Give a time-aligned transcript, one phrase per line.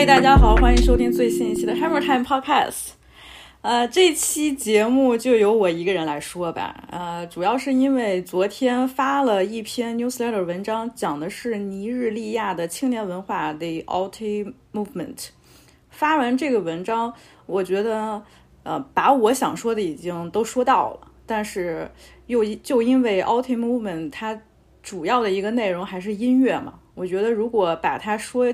[0.00, 2.92] 嗨，大家好，欢迎收听最新一期的 Hammer Time Podcast。
[3.60, 6.84] 呃，这期节目就由我一个人来说吧。
[6.90, 15.28] 呃，主要是因为昨天发了一篇 newsletter 文章，讲的是尼日利亚的青年文化 The Alti Movement。
[15.90, 17.12] 发完这个文章，
[17.44, 18.22] 我觉得
[18.62, 21.90] 呃，把我想说的已经都说到了，但是
[22.26, 24.40] 又就因为 Alti Movement 它
[24.82, 28.46] 主要的一个内容还是音乐嘛，我觉得如果把它说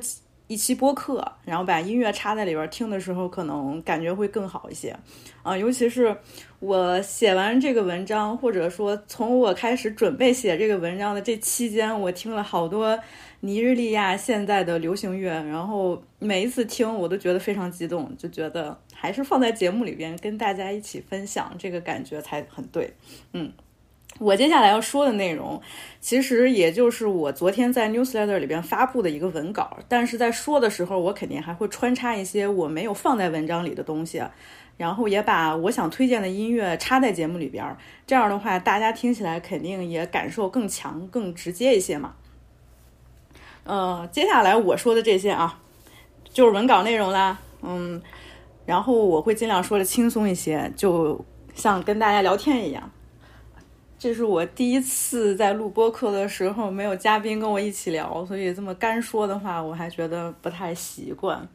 [0.48, 4.96] 一期播客，然后把音乐插在里边听的时候，可能感觉会更好一些
[5.42, 5.56] 啊。
[5.56, 6.16] 尤其是
[6.60, 12.98] 我写完这个文章，或者说从我开始准备写这个文章的这期间，我听了好多
[13.40, 22.94] 尼日利亚现在的流行乐，然后每一次听我都觉得非常激动，就觉得还是放在节目里边跟大家一起分享，这个感觉才很对。
[23.32, 23.52] 嗯。
[24.18, 25.60] 我接下来要说的内容，
[26.00, 34.22] 其实也就是我昨天在 newsletter 里边发布的一个文稿，但是在说的时候，我肯定还会穿插一些我没有放在文章里的东西，
[34.78, 42.14] 然后也把我想推荐的音乐插在节目里边，这样的话，大家听起来肯定也感受更强、更直接一些嘛。
[43.64, 45.60] 呃，接下来我说的这些啊，
[46.32, 48.00] 就是文稿内容啦，嗯，
[48.64, 51.22] 然后我会尽量说的轻松一些，就
[51.54, 52.90] 像跟大家聊天一样。
[53.98, 61.48] 这是我第一次在录播课的时候没有嘉宾跟我一起聊，所以这么干说的话，我还觉得不太习惯。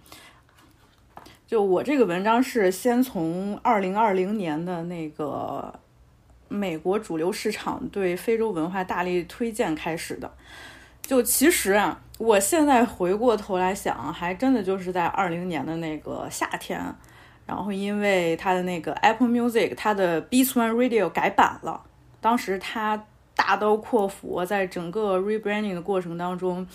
[1.46, 5.72] 就我这个文章是先从二零二零年的那个
[6.48, 10.32] 美国主流市场对非洲文化大力推荐开始的。
[11.04, 16.82] 就其实啊，我现在回过头来想，还真的就是在二零年的那个夏天，
[17.46, 21.84] 然后因为它的那个 Apple Music 它的 Beats One Radio 改版了。
[22.22, 23.04] 当时他
[23.36, 26.66] 大刀阔斧，在整个 rebranding 的过程当中，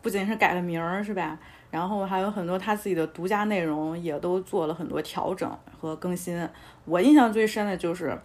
[0.00, 1.36] 不仅是改了名儿，是吧？
[1.70, 5.50] 然后还有很多他自己的独家内容，也都做了很多调整
[5.80, 6.48] 和更新。
[6.84, 8.16] 我印象最深的就是，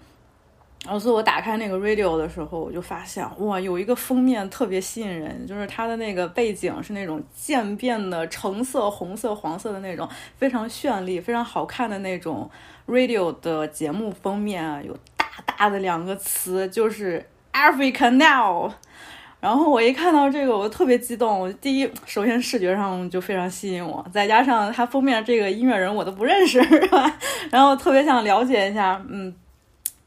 [0.86, 12.50] 当时我打开那个 radio 的时候，我就发现哇，有一个封面特别吸引人，就是它的那个背景是那种渐变的橙色、红色、黄色的那种，非常绚丽、非常好看的那种
[12.86, 14.96] radio 的节目封面啊，有。
[15.45, 18.72] 大的两个词就是 Africa Now，
[19.39, 21.54] 然后我一看到这个，我特别激动。
[21.56, 27.18] 第一，首先视觉上就非常吸引我，再加上它封面这个音乐人我都不认识，是吧？
[27.51, 29.34] 然后特别想了解一下，嗯。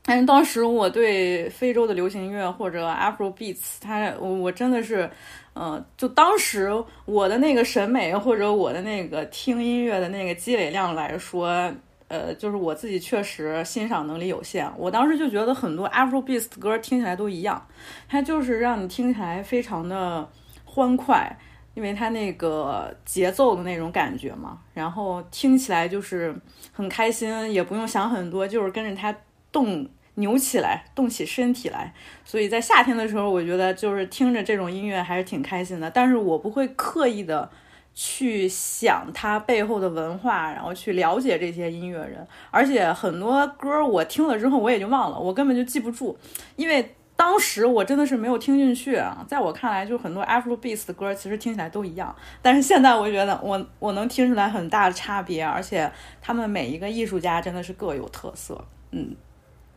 [0.02, 5.08] 但是当时我对非洲的流行音乐或者 Afro Beats，它我我真的是，
[5.52, 6.72] 呃，就当时
[7.04, 11.72] 我的那个审美或者我的那个听音乐的那个积累量来说。
[12.10, 17.64] 呃，就是我自己确实欣赏能力有限，我当时就觉得很多 Afrobeat 的歌听起来都一样，
[18.08, 20.28] 它就是让你听起来非常的
[20.64, 21.38] 欢快，
[21.74, 26.34] 因为它那个节奏的那种感觉嘛，然后听起来就是
[26.72, 29.14] 很开心，也不用想很多，就是跟着它
[29.52, 31.94] 动扭起来，动起身体来。
[32.24, 35.88] 所以在夏天的时候，我觉得就是听着这种音乐还是挺开心的。
[35.88, 37.48] 但是我不会刻意的
[37.94, 42.26] 去想它背后的文化，然后去了解这些音乐人。
[42.50, 46.16] 而且很多歌我听了之后我也就忘了，我根本就记不住，
[46.56, 46.94] 因为。
[47.16, 52.16] 当时我真的是没有听进去啊，在我看来，就很多 Afrobeat 的歌其实听起来都一样。
[52.40, 58.64] 但是现在我觉得，我我能听出来很大的差别，而且他们每一个艺术家真的是各有特色。
[58.92, 59.14] 嗯，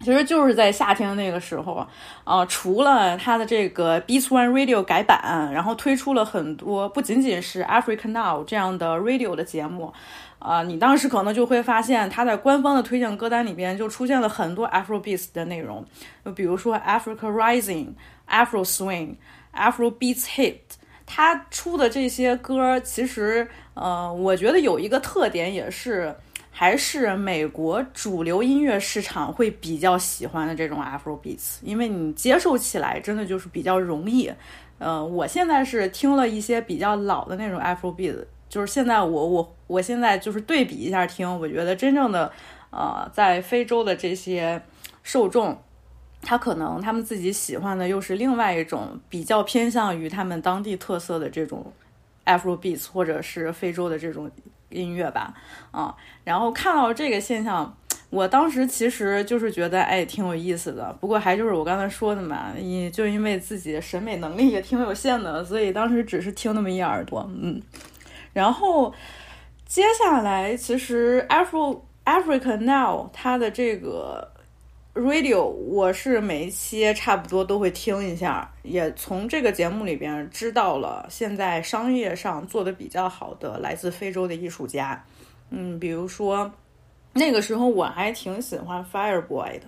[0.04, 1.88] 其实就是在夏天那个时候
[2.24, 9.94] 啊，除了他的这个 Beats One Radio 改版，然后推出了很多不仅仅是 Africa Now 这样的 radio 的节目。
[10.40, 15.86] 啊，你当时可能就会发现，它在官方的推荐歌单里边就出现了很多 Afrobeats 的内容，
[16.26, 17.94] 就比如说 Africa Rising、
[18.30, 19.16] Afro Swing、
[19.56, 20.58] Afro Beats Hit。
[21.06, 26.16] 它出的这些歌，其实，呃，我觉得有一个特点，也是
[26.56, 34.32] 还是美国主流音乐市场会比较喜欢的这种 Afrobeats，因为你接受起来真的就是比较容易。
[34.78, 38.26] 呃，我现在是听了一些比较老的那种 Afrobeats。
[38.48, 42.32] 就是现在，我我我现在就是对比一下听，我觉得真正的，
[42.70, 44.62] 呃，在非洲的这些
[45.02, 45.60] 受众，
[46.22, 51.74] 他可能他们自己喜欢的又是另外一种比较偏向于他们当地特色的这种
[52.26, 54.30] Afrobeats 或者是非洲的这种
[54.74, 55.34] 音乐吧，
[55.72, 57.78] 啊，然后看到这个现象，
[58.10, 67.62] 我当时其实就是觉得哎挺有意思的，不过还就是我刚才说的嘛，也就因为自己审美能力也挺有限的，所以当时只是听那么一耳朵，嗯。
[68.34, 68.92] 然后
[69.68, 74.33] 接下来，其实 Afro Africa Now 它的这个
[74.94, 85.04] radio，我是每一期差不多都会听一下，也从这个节目里边知道了现在商业上做的比较好的来自非洲的艺术家。
[85.50, 86.52] 嗯，比如说
[87.12, 89.66] 那个时候我还挺喜欢 Fireboy 的。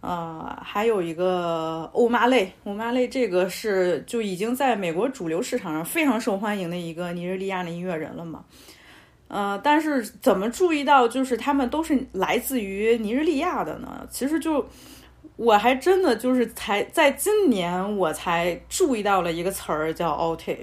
[0.00, 8.44] 呃，还有一个欧妈类，欧妈类这个是就已经在美国主流市场上非常受欢迎的一个尼日利亚的音乐人了嘛。
[9.28, 14.06] 呃，但是怎么注意到就是他们都是来自于尼日利亚的呢？
[14.10, 14.66] 其实就
[15.36, 20.56] 我还真的就是才在今年我才注意到了一个词儿叫 Alt。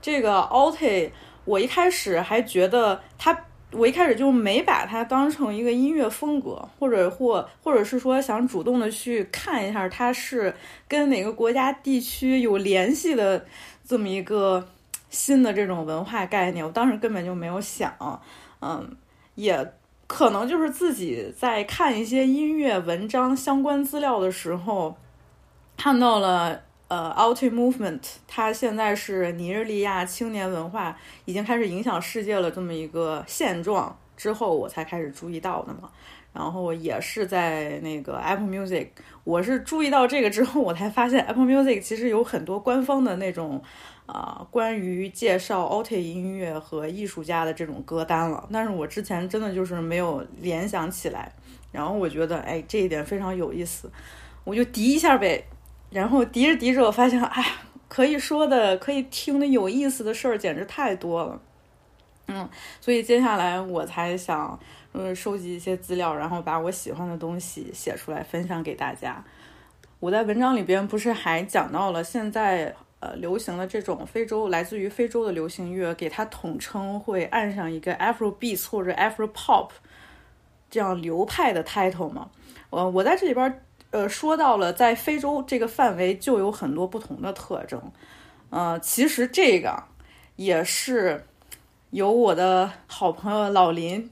[0.00, 1.10] 这个 Alt，
[1.44, 3.44] 我一开始还觉得它。
[3.70, 10.54] 我一开始就没把它当成一个音乐风格，或者或或者是说想主动的去看一下它是
[10.88, 13.44] 跟哪个国家地区有联系的
[13.86, 14.66] 这么一个
[15.10, 16.64] 新的这种文化概念。
[16.64, 17.92] 我当时根本就没有想，
[18.60, 18.96] 嗯，
[19.34, 19.72] 也
[20.06, 24.96] 可能就是自己在看一些音乐文章相关资料的时候
[25.76, 26.62] 看到了。
[26.90, 30.96] 呃，Alt Movement，它现在是尼日利亚青年文化
[31.26, 35.90] 已经开始影响世界了这么一个现状之后，我才开始注意到的嘛。
[36.32, 38.88] 然后也是在那个 Apple Music，
[39.24, 43.62] 我是注意到这个之后，我才发现 Apple Music 其实有很多官方的那种
[44.08, 48.48] 啊，关于介绍 Alt 音乐和艺术家的这种歌单了。
[48.50, 51.30] 但是我之前真的就是没有联想起来，
[51.70, 53.90] 然后我觉得哎，这一点非常有意思，
[54.44, 55.44] 我就敌一下呗。
[55.90, 57.44] 然后敌着敌着，我发现，哎，
[57.88, 61.40] 可以说的、可以听的有意思的事儿简直太多了，
[62.28, 62.48] 嗯，
[62.80, 64.58] 所以接下来我才想，
[64.92, 69.24] 嗯，收集一些资料，然后把我喜欢的东西写出来分享给大家。
[69.98, 79.70] 我在文章里边不是还讲到了现在呃流行的这种非洲来自于非洲的流行乐，给它统称会按上一个 Afro Beats 或者 Afro Pop
[80.70, 82.30] 这样流派的 title 吗？
[82.70, 83.62] 呃，我在这里边。
[83.90, 87.80] 呃，说到了在非洲这个范围就有很多不同的特征，
[88.50, 89.82] 呃，其实这个
[90.36, 91.24] 也是
[91.88, 94.10] 由我的好朋友老林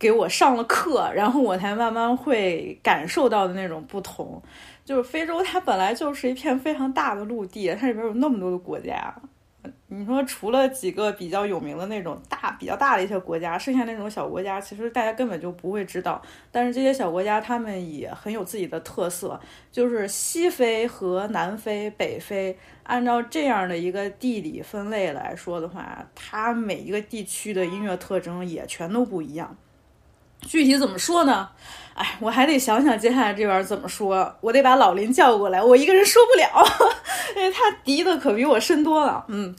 [0.00, 4.42] 给我上了课，然后我才慢慢会感受到的那种不同。
[4.84, 9.14] 就是非洲它本来就是一片非常大的陆地，它里边有那么多的国家。
[9.86, 16.20] 你说除了几个比较有名的那种大、比较大的一些国家，剩下那种小国家，其实大家根本就不会知道。
[16.50, 19.40] 但是这些小国家，他们也很有自己的特色。
[19.72, 29.56] 就是西非和南非、北非，按照这样的一个地理分类来说的话，它每一个地区的音乐特征也全都不一样。
[30.46, 31.48] 具体怎么说呢？
[31.94, 34.36] 哎，我还得想想接下来这边怎么说。
[34.40, 36.66] 我得把老林叫过来，我一个人说不了，
[37.36, 39.24] 因为他敌的可比我深多了。
[39.28, 39.54] 嗯。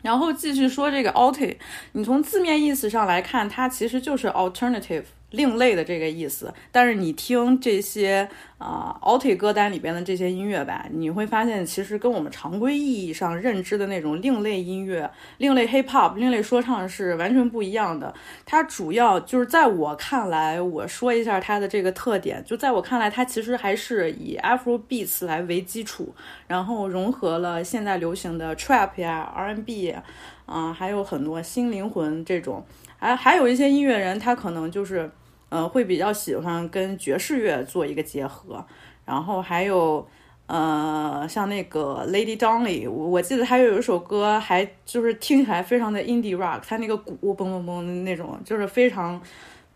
[0.00, 1.56] 然后继续说这个 alt，
[1.92, 6.52] 你从字面意思上来看，它其实就是 alternative 另类的这个意思。
[6.72, 18.12] 但是你听这些啊、Alti 歌单里边的这些音乐吧，你会发现其实跟我们常规意义上认知的那种另类音乐、另类 hip hop、另类说唱是完全不一样的。
[18.44, 26.14] 它主要就是在我看来，我说一下它的这个特点，就在我看来，它其实还是以 Afro beats 来为基础，
[26.48, 30.02] 然后融合了现在流行的 trap 呀、R&B 呀，
[30.46, 32.66] 啊、还有很多新灵魂这种，
[32.98, 35.10] 还还有一些音乐人，他可能就是，
[35.48, 38.62] 呃，会比较喜欢跟爵士乐做一个结合，
[39.06, 40.06] 然后还有。
[40.50, 49.20] 呃，像那个 Lady Donley，我我记得还有一首歌，还就是听起来非常的 indie rock，它那个鼓嘣嘣嘣的那种，就是非常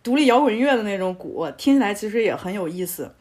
[0.03, 3.15] 独立摇滚乐的那种鼓，听起来其实也很有意思。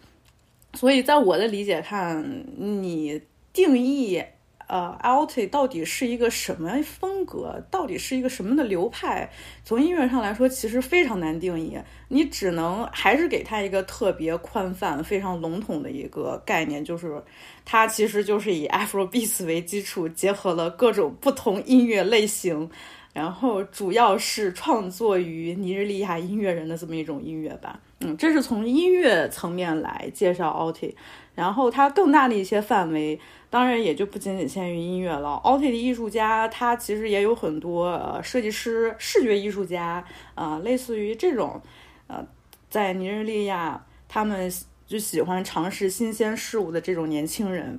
[0.76, 4.24] 所以在我的理解看，你定义
[4.72, 9.30] 呃，Alt 到底是一个什么风格，到底是一个什么的流派，
[9.66, 11.78] 从音乐上来说，其实非常难定义。
[12.08, 17.22] 你只能还是给它一个特别宽泛、非常笼统的一个概念，就是
[17.66, 22.70] 它其实就是以 Afrobeat 为基础，结合了各种不同音乐类型。
[23.14, 30.96] 然后主要是创作于尼日利亚音乐人的这么一种音乐吧，嗯，这是从音乐层面来介绍 Alti，
[31.36, 35.42] 然后它更大的一些范围，当然也就不仅仅限于音乐了。
[35.44, 40.02] Alti 的艺术家，他其实也有很多呃设计师、视觉艺术家，
[40.34, 41.62] 啊、类似于这种，
[42.08, 42.26] 呃，
[42.70, 44.50] 在尼日利亚他们
[44.88, 47.78] 就喜欢尝试新鲜事物的这种年轻人，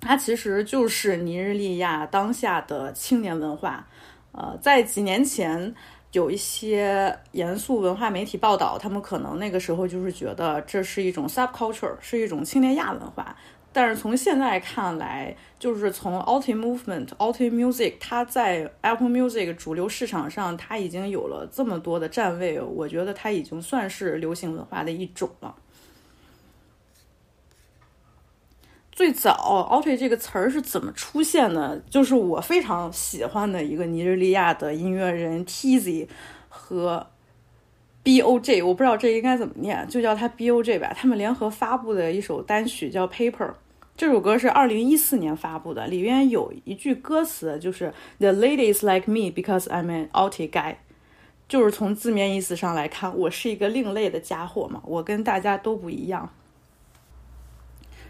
[0.00, 3.86] 他其实就是尼日利亚当下的青年文化。
[4.36, 5.74] 呃，在几年前，
[6.12, 13.36] 有一些严肃文化媒体报道，他们可能那个时候就是觉得这是一种 subculture，是一种青年亚文化。
[13.72, 25.54] 但是从现在看来，就是从 Alti Movement、Alti Music，它在 Apple Music 主流市场上，它已经有了这么多的站位，我觉得它已经算是流行文化的一种了。
[28.94, 31.82] 最早 “Alti” 这个词儿是怎么出现的？
[31.90, 36.06] 就是我非常喜欢的一个尼日利亚的音乐人 Tezzy
[36.48, 37.04] 和
[38.04, 40.94] B.O.J，我不知道这应该怎么念，就叫他 B.O.J 吧。
[40.96, 43.48] 他们联合发布的一首单曲叫《Paper》，
[43.96, 50.76] 这首歌是二零一四年发布的，里边有一句歌词就是 “The ladies like me because I'm an Auti guy”，
[51.48, 56.30] 就是从字面意思上来看，我是一个另类的家伙嘛，我跟大家都不一样。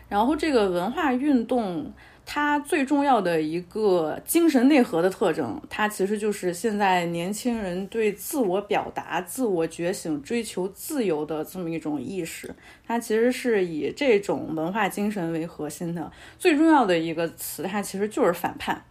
[0.09, 1.93] 然后这个文化运动，
[2.25, 12.55] 它最重要的一个精神内核的特征，它其实就是现在年轻人对自我表达、自我觉醒、追求自由的这么一种意识。
[12.87, 16.11] 它其实是以这种文化精神为核心的。
[16.39, 18.85] 最重要的一个词，它其实就是反叛。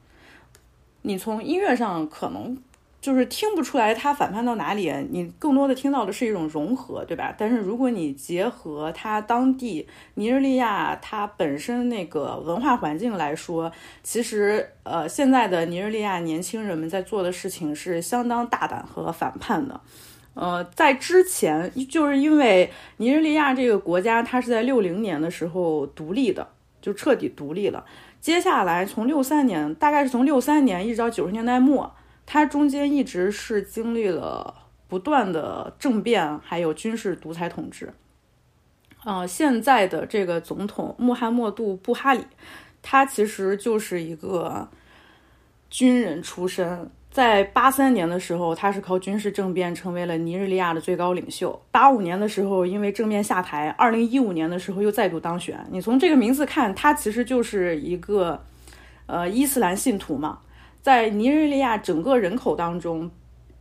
[1.03, 2.58] 你从音乐上可能。
[3.04, 7.36] 就是听不出来它反叛到哪里，你更多的听到的是一种融合，对吧？
[7.38, 13.70] 但是如果你结合它当地尼日利亚它本身那个文化环境来说，
[14.04, 19.82] 其实呃，现在的尼日利亚年轻人们在做的事情是相当大胆和反叛的。
[20.36, 26.48] 呃，在之前，就是因为尼日利亚这个国家，它是在六零年的时候独立的，
[26.82, 27.84] 就彻底独立了。
[28.22, 31.94] 接下来从六三年，大概是从六三年一直到九十年代末。
[32.34, 34.56] 他中间一直是经历了
[34.88, 37.94] 不断的政变，还有军事独裁统治。
[39.04, 42.25] 呃，现在的这个总统穆罕默杜·布哈里，
[42.82, 44.68] 他其实就是一个
[45.70, 46.90] 军人出身。
[47.12, 51.62] 在八三年的时候，他是靠军事政变成为了尼日利亚的最高领袖。
[51.70, 53.70] 八五年的时候，因为政变下台。
[53.78, 55.63] 二零一五年的时候又再度当选。
[55.70, 58.44] 你从这个名字看，他其实就是一个
[59.06, 60.40] 呃伊斯兰信徒嘛。
[60.84, 63.10] 在尼日利亚整个人口当中，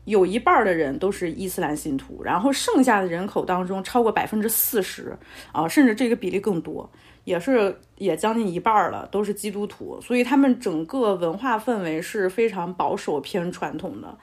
[0.06, 5.16] 有一半的人都是伊斯兰信徒，然后剩下的人口当中超过百分之四十
[5.52, 6.90] 啊，甚至这个比例更多，
[7.22, 10.00] 也是也将近一半了，都是基督徒。
[10.00, 14.18] 所以他们整个文化氛围是非常保守偏传统的。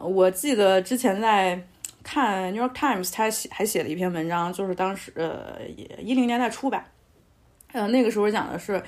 [0.00, 1.60] 我记得之前在
[2.04, 5.60] 看《New York Times》，他写还写了一篇文章，就是当时呃
[5.98, 6.86] 一零年代初吧，
[7.72, 8.80] 呃那个时候讲的是。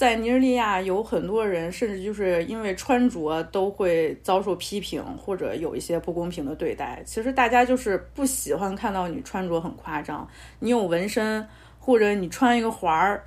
[0.00, 7.02] 在尼日利亚有很多人，甚至就是因为穿着都会遭受批评，或者有一些不公平的对待。
[7.04, 10.26] 其实大家就是不喜欢看到你穿着很夸张，
[10.58, 11.46] 你有纹身，
[11.78, 13.22] 或者你穿一个环儿，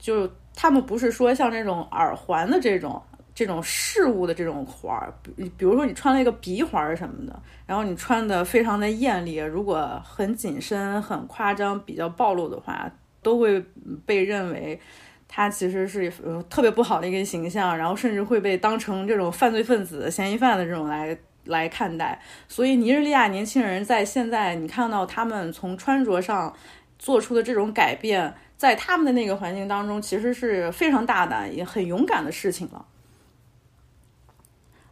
[0.00, 3.00] 就他们不是说像这种耳环的这种
[3.32, 12.90] 这种饰物的这种环儿，比比如说你穿了一个鼻环什么的，然后你穿的非常的艳丽，如果很紧身、很夸张、比较暴露的话，
[13.22, 13.64] 都会
[14.04, 14.80] 被认为。
[15.28, 22.20] 他其实是呃特别不好的一个形象，然后甚至会被当成这种犯罪分子、嫌疑犯的这种来来看待。
[22.48, 26.54] 所以尼日利亚年轻人在现在，你看到他们从穿着上
[26.98, 32.86] 做出的这种改变，在他们的那个环境当中，其实是非常大胆也很勇敢的事情了。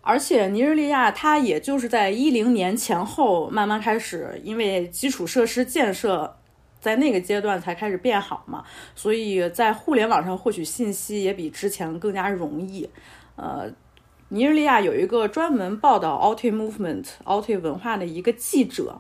[0.07, 6.37] 而且尼日利亚它也就是在一零年前后慢慢开始，因为基础设施建设
[6.85, 8.63] 在那个阶段才开始变好嘛，
[8.95, 12.87] 所以在互联网上获取信息也比之前更加容易。
[13.37, 13.71] 呃，
[14.29, 18.99] 尼日利亚有一个专门报道 Alti Movement、Alti 文化的一个记者，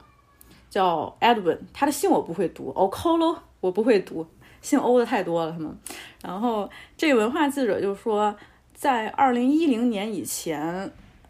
[0.70, 4.26] 叫 Edwin，他的姓我不会读，Okolo 我不会读，
[4.62, 5.76] 姓欧的太多了他们。
[6.22, 8.34] 然后这个文化记者就说。
[8.76, 10.60] 在二零一零年以前，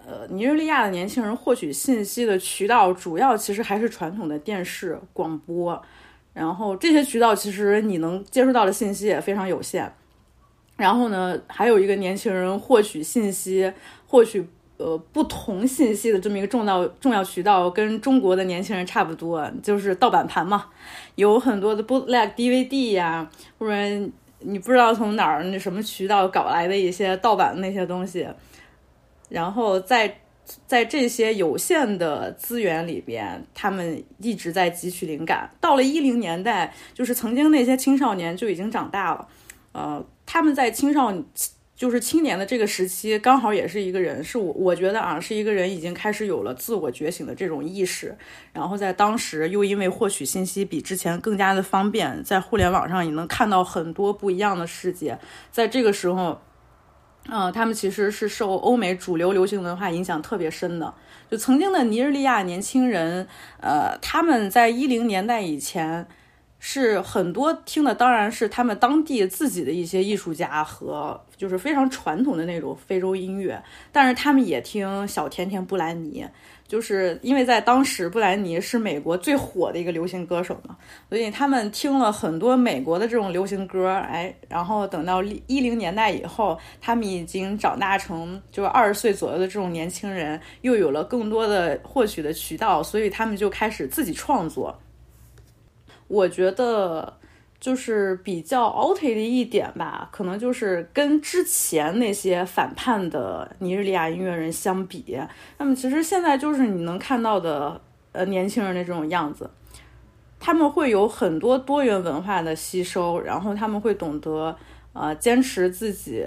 [0.04, 5.80] 呃，尼日利亚的年轻人获取信息的渠道主要其实还是传统的电视、广播，
[6.34, 9.90] 然后这些渠道其实你能接触到的信息也非常有限。
[10.76, 13.72] 然后呢，还有一个年轻人获取信息、
[14.06, 20.66] 获取呃不同信息的这么一个重要重要渠道，跟中国的年轻人差不多，就是盗版盘嘛，
[21.14, 24.10] 有很多的 bootleg DVD 呀，或者。
[24.46, 28.28] 你不知道从哪儿那什么渠道搞来的一些盗版的那些东西，
[29.30, 30.18] 然后在
[30.66, 35.50] 在这些有限的资源里边，他们一直在汲取灵感。
[35.60, 39.28] 到了一零年代，就是曾经那些青少年就已经长大了，
[39.72, 41.24] 呃，他们在青少年。
[41.76, 48.16] 就是青年的这个时期，刚好也是一个人，是我我觉得啊，是一个人已经开始有了自我觉醒的这种意识。
[48.52, 55.18] 然后在当时又因为获取信息比之前更加的方便，在互联网上也能看到很多不一样的世界。
[55.50, 56.40] 在这个时候，
[57.28, 60.92] 嗯，他们其实是受欧美主流流行文化影响特别深的。
[61.30, 63.26] 就曾经的尼日利亚年轻人，
[63.60, 66.06] 呃，他们在一零年代以前。
[66.66, 73.62] 是很多听的，当然是他们当地自己的一些艺术家和就是非常传统的那种非洲音乐，
[73.92, 76.26] 但是他们也听小甜甜布兰妮，
[76.66, 80.76] 就是因为在当时布兰妮是美国最火的一个流行歌手嘛，
[81.08, 94.76] 所以他们听了很多美国的这种流行歌，哎，然后等到一零年代以后，他们已经长大成就是二十岁左右的这种年轻人，又有了更多的获取的渠道，所以他们就开始自己创作。
[96.08, 97.12] 我觉得
[97.64, 105.18] 就是比较 out 的一点吧，可能就是跟之前那些反叛的尼日利亚音乐人相比，
[105.56, 107.80] 那么其实现在就是你能看到的
[108.12, 109.48] 呃年轻人的这种样子，
[110.38, 114.54] 他们会有很多多元文化的吸收，然后他们会懂得
[114.92, 116.22] 呃坚持自己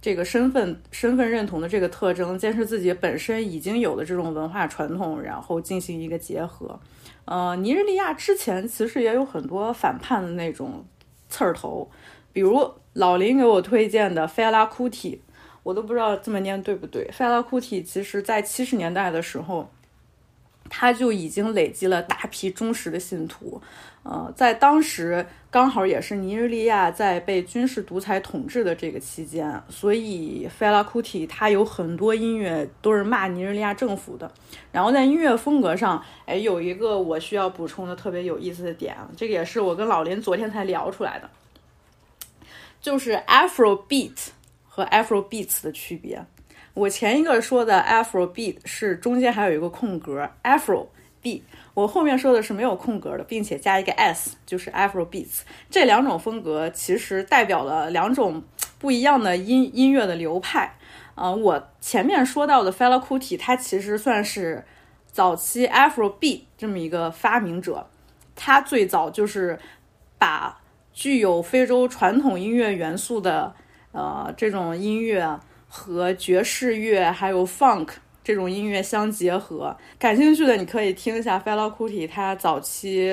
[0.00, 6.78] 这个身份身份认同的这个特征，坚持自己本身已经有的这种文化传统，然后进行一个结合。
[7.32, 10.84] 呃，尼日利亚之前其实也有很多反叛的那种
[11.30, 11.90] 刺儿头，
[12.32, 15.22] 比如老林给我推荐的菲拉库提
[15.62, 17.08] 我都不知道这么念对不对。
[17.10, 19.70] 菲拉库提其实在七十年代的时候。
[20.74, 23.60] 他就已经累积了大批忠实的信徒，
[24.04, 34.28] 呃，在当时刚好也是尼日利亚在被军事独裁统治的这个期间，所以 Fela Kuti 他有很多音乐都是骂尼日利亚政府的。
[34.72, 41.30] 然后在音乐风格上，哎，有一个我需要补充的特别有意思的点，这个也是我跟老林昨天才聊出来的，
[42.80, 44.30] 就是 Afro Beat
[44.66, 46.24] 和 Afrobeat 的区别。
[46.74, 50.86] 我前一个说的 Afro Beat 是中间还有一个空格，Afro
[51.22, 51.42] Beat，
[51.74, 55.40] 我后面说的是没有空格的，并且加一个 s，就是 Afro Beats。
[55.70, 58.42] 这两种风格其实代表了两种
[58.78, 60.76] 不一样的音音乐的流派。
[61.14, 64.64] 呃，我前面说到的 Fela Kuti，他其实算是
[65.10, 67.88] 早期 Afro Beat 这么一个发明者，
[68.34, 69.58] 他最早就是
[70.18, 70.60] 把
[70.92, 73.54] 具有非洲传统音乐元素的
[73.92, 75.40] 呃这种音乐。
[75.74, 77.88] 和爵士乐还有 funk
[78.24, 83.12] 这种音乐相结合，感兴趣的你可以听一下 Fela Kuti 他早期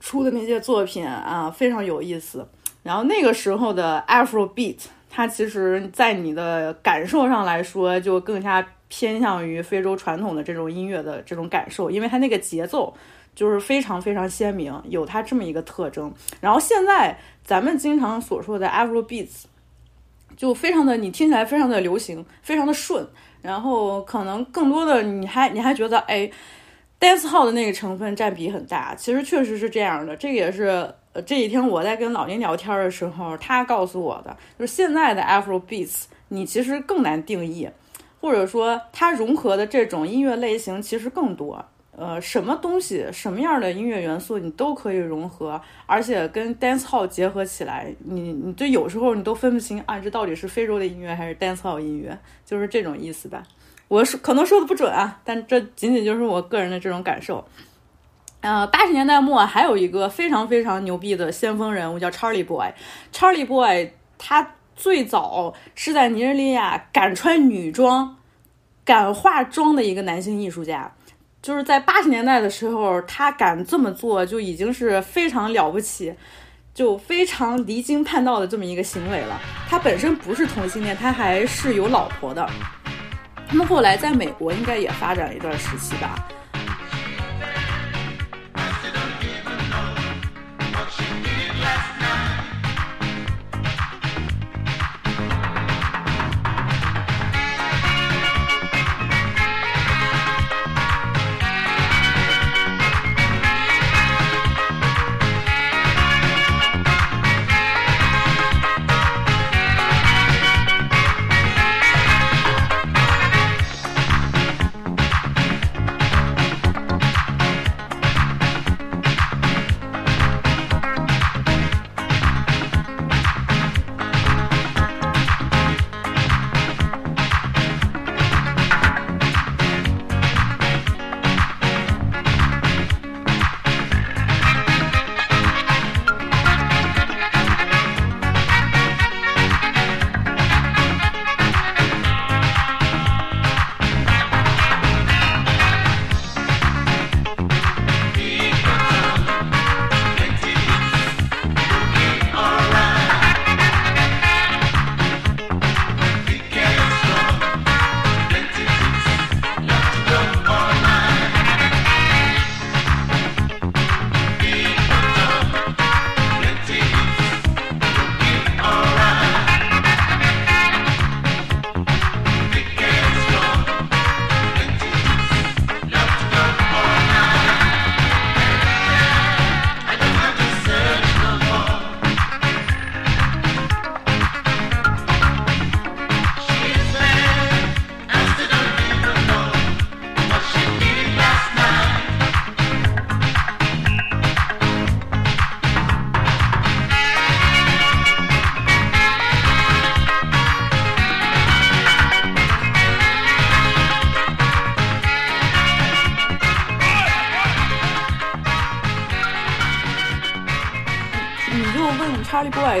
[0.00, 2.48] 出的那些作品啊，非常有意思。
[2.82, 4.78] 然后那个时候的 Afro Beat，
[5.10, 12.94] 它其实在你的感受上来说，就更加偏向于非洲传统的这种音乐的这种感受，因为它那个节奏
[13.34, 16.14] 就是非常非常鲜明，有它这么一个特征。
[16.40, 19.28] 然后现在咱们经常所说的 Afrobeat，。
[20.36, 23.08] 就非常的，你听起来非常的流行，非常的顺，
[23.46, 26.30] 然后可能更多的你还你还觉得哎
[27.00, 30.16] ，dance hall 的那个成分占比很大，其实确实是这样的。
[30.16, 30.64] 这个也是
[31.12, 37.68] 呃这几天我在跟老林聊天的时候，他告诉我的，就是现在的 Afro beats 你其实更难定义，
[38.20, 41.64] 或者说它融合的这种音乐类型其实更多。
[41.98, 53.42] 呃，什么东西，什么样的音乐元素，你都可以融合，而且跟 dance hall 结合起来，你你就有时候你都分不清啊，这到底是非洲的音乐还是 dance hall 音乐，就是这种意思吧。
[53.88, 57.42] 我说可能说的不准啊，但这仅仅就是我个人的这种感受。
[58.42, 62.72] 呃，八十年代末还有一个非常非常牛逼的先锋人物叫 Charlie Boy。
[63.10, 68.18] Charlie Boy 他最早是在尼日利亚敢穿女装、
[68.84, 70.92] 敢化妆的一个男性艺术家。
[71.46, 76.12] 就是在八十年代的时候，他敢这么做，就已经是非常了不起，
[76.74, 79.40] 就非常离经叛道的这么一个行为了。
[79.68, 82.44] 他本身不是同性恋，他还是有老婆的。
[83.46, 86.26] 他们后来在美国应该也发展了一段时期吧。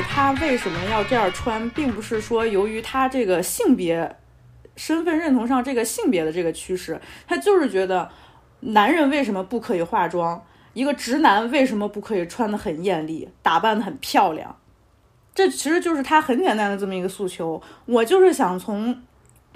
[0.02, 4.16] 他为什么要这样穿，并不是说由于他这个性别
[4.76, 8.10] 身份认同上这个性别的这个趋势，他就是觉得
[8.60, 14.56] 男人为什么不可以化妆，一个直男为什么不可以穿的很艳丽，打扮的很漂亮？
[15.34, 17.62] 这其实就是他很简单的这么一个诉求。
[17.84, 19.02] 我就是想从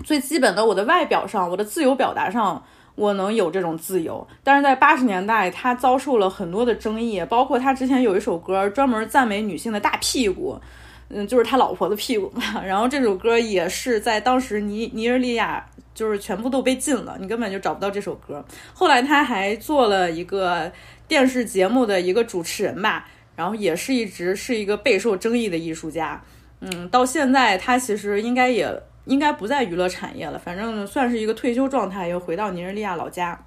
[0.04, 2.64] 最基本的我的外表上，我的自由表达上。
[3.00, 10.60] 我能有这种自由，但是在八十年代，他遭受了很多的争议，包括他之前有一首歌专门赞美女性的大屁股，
[11.08, 12.60] 嗯，就是他老婆的屁股嘛。
[12.62, 18.44] 然后这首歌也是在当时尼尼日利亚就是全部都被禁了，你根本就找不到这首歌。
[18.74, 20.70] 后来他还做了一个
[21.08, 26.22] 电视节目的一个主持人吧，然后也是一直是一个备受争议的艺术家。
[26.60, 28.78] 嗯，到现在他其实应该也。
[29.04, 33.44] 应该不在娱乐产业了，反正算是一个退休状态，又回到尼日利亚老家。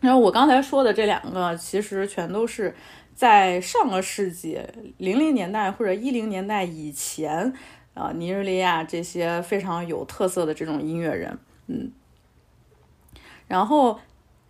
[0.00, 2.74] 然后我刚才说的这两个，其实全都是
[3.14, 4.60] 在上个世纪
[4.98, 7.52] 零零年代或者一零年代以前，
[7.94, 11.90] 啊，尼日利亚这些非常有特色的这种音乐人，嗯，
[13.48, 13.98] 然后。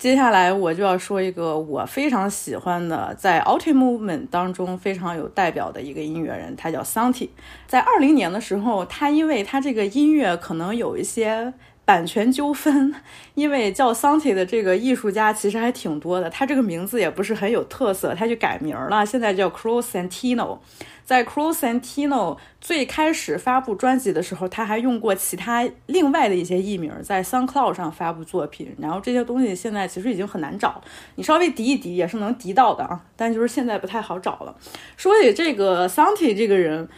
[0.06, 7.30] 接下来我就要说一个我非常喜欢的，在 Alt Movement 当中非常有代表的一个音乐人，他叫 Santi。
[7.66, 11.52] 在二零年的时候，他因为他这个音乐可能有一些
[11.86, 12.92] 版权纠纷，
[13.34, 20.58] 因为叫 Santi 的这个艺术家其实还挺多的，他这个名字也不是很有特色，他就改名了，现在叫 Cro Santino。
[21.04, 28.74] 在 Cro Santino 最开始发布专辑的时候，他还用过其他另外的一些艺名在 SoundCloud 上发布作品。
[28.80, 30.82] 然后这些东西现在其实已经很难找，
[31.14, 34.56] 你稍微敌一敌也是能敌到的啊，但就是现在不太好找了。
[34.96, 36.88] 说起这个 Santi 这个人，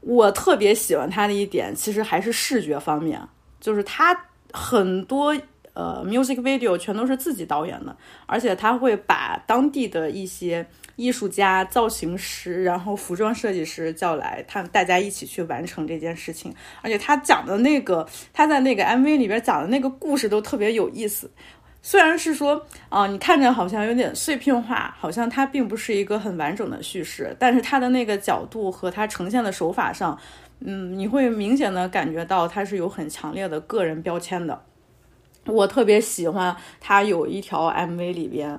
[0.00, 3.20] 我特别喜欢他的一点，其实还是视觉方面，
[3.62, 4.14] 就是他
[4.52, 5.34] 很多
[5.72, 7.96] 呃 music video 全都是自己导演的，
[8.26, 10.66] 而且他会把当地的一些。
[10.96, 16.54] 艺术家、造型师，然后服装设计师叫来，他大家一起去完成这件事情。
[16.82, 21.32] 而且他讲的那个，他在那个 MV 里边讲的那个故事都特别有意思。
[21.80, 30.16] 虽然是说啊，你看着好像有点碎片化，好像它并不是一个很完整的叙事，但是它的那个角度和它呈现的手法上，
[30.64, 34.62] 嗯，你会明显的感觉到他是有很强烈的个人标签的。
[35.46, 38.58] 我特别喜欢他有一条 MV 里边，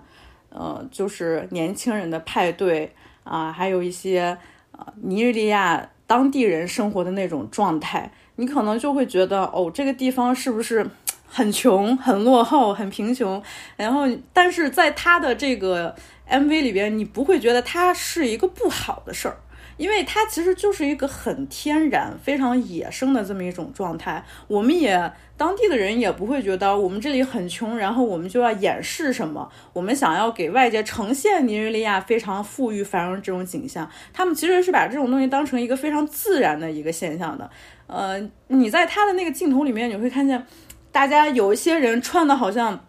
[0.49, 4.37] 呃，就是年轻人的派对啊，还有一些
[4.71, 10.85] 呃尼日利亚当地人生活的那种状态，你可能就会觉得哦，这个地方是不是
[11.25, 13.41] 很穷、很落后、很贫穷？
[13.77, 15.95] 然后，但是在他的这个
[16.29, 19.37] MV 里边，你不会觉得它是一个不好的事儿。
[19.77, 37.49] 因为它其实就是一个很天然、非常野生的这么一种状态，我们也当地的人也不会觉得我们这里很穷，然后我们就要掩饰什么，我们想要给外界呈现尼日利亚非常富裕繁荣这种景象，他们其实是把这种东西当成一个非常自然的一个现象的。
[37.87, 40.45] 呃，你在他的那个镜头里面，你会看见
[40.91, 42.85] 大家有一些人穿的好像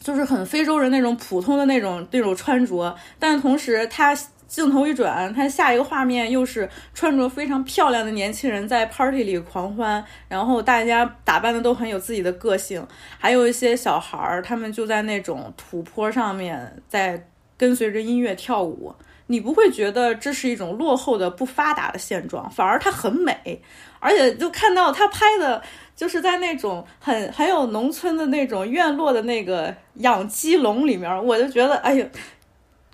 [0.00, 4.16] 就是很非洲人那种普通的那种那种穿着，但同时他。
[4.46, 12.86] 镜头一转，他下一个画面又是穿着非常漂亮的年轻人在 party 里狂欢，然后大家打扮的都很有自己的个性，
[13.18, 17.26] 还有一些小孩儿，他们就在那种土坡上面在
[17.56, 18.94] 跟随着音乐跳舞。
[19.26, 23.62] 你不会觉得这是一种落后的不发达的现状，反而它很美，
[23.98, 25.62] 而且就看到他拍的
[25.96, 32.06] 就是在那种很很有农村的那种院落的那个养鸡笼里面，我就觉得，哎呀。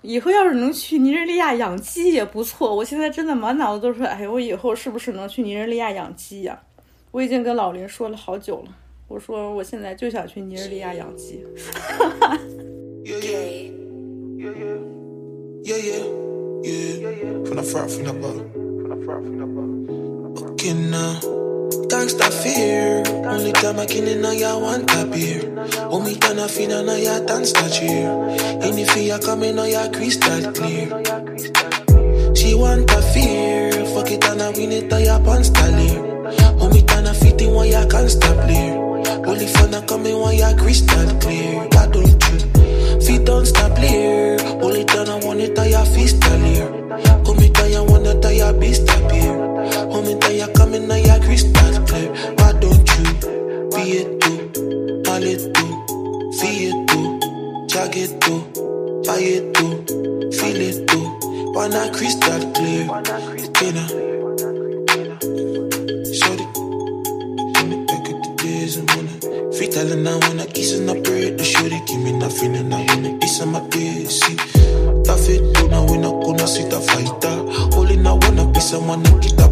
[0.01, 2.75] 以后要是能去尼日利亚养鸡也不错。
[2.75, 6.59] 我现在真的满脑子都是，哎，我以后是不是能去尼日利亚养鸡呀？
[7.11, 8.75] 我已经跟老林说了好久了，
[9.07, 11.45] 我说我现在就想去尼日利亚养鸡。
[21.71, 21.91] 哈哈。
[21.91, 23.03] Gangsta fear.
[23.27, 25.41] Only time I can in ya want a beer.
[25.89, 28.09] Hold me down a fin and ya dance that cheer.
[28.61, 30.87] Any fear coming on ya crystal clear.
[32.35, 33.71] She want a fear.
[33.93, 35.99] Fuck it and I win it ya pants clear.
[36.59, 38.73] Hold me down a fit in one ya can't stop clear.
[39.25, 41.67] Only fun I coming one ya crystal clear.
[41.71, 43.01] Why don't you?
[43.01, 44.37] Feet don't stop clear.
[44.61, 46.80] Only down I want it ya fist clear.
[47.25, 48.51] Hold me down ya wanna on ya
[51.19, 52.09] crystal clear.
[52.39, 53.05] why don't you
[53.71, 54.37] be it too?
[55.11, 55.71] All it too,
[56.39, 58.39] feel it too, jog too,
[59.05, 59.73] buy it too,
[60.37, 61.05] feel it too.
[61.53, 62.87] Why not crystal clear?
[63.59, 63.87] Dinner.
[66.19, 66.45] Shorty,
[67.53, 69.53] give me back at the days and wanna.
[69.55, 71.37] Free telling I wanna kiss and I bread.
[71.37, 74.05] The shorty give me nothing and I wanna kiss on my day.
[74.05, 74.37] See,
[76.87, 77.77] gonna sit a fighter.
[77.77, 79.50] Only now wanna be someone that get a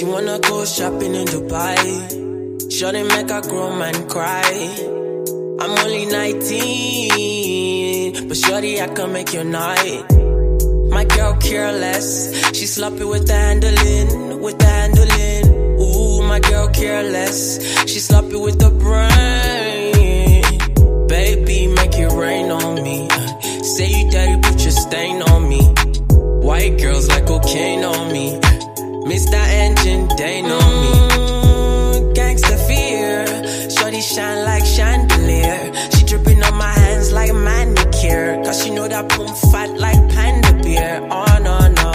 [0.00, 2.72] She wanna go shopping in Dubai.
[2.72, 4.70] Shorty make a grown man cry.
[5.60, 10.04] I'm only 19, but shorty, I can make your night.
[10.88, 15.50] My girl careless, she sloppy with the handling, with the handling.
[15.82, 20.42] Ooh, my girl careless, she sloppy with the brain.
[21.08, 23.06] Baby, make it rain on me.
[23.62, 25.60] Say you daddy, put your stain on me.
[26.46, 28.40] White girls like cocaine on me.
[29.10, 29.34] Mr.
[29.34, 30.94] Engine, they know me.
[32.14, 33.26] Gangsta fear.
[33.68, 35.72] Shorty shine like chandelier.
[35.90, 38.40] She dripping on my hands like manicure.
[38.44, 41.00] Cause she know that boom fat like panda beer.
[41.10, 41.90] Oh no, no.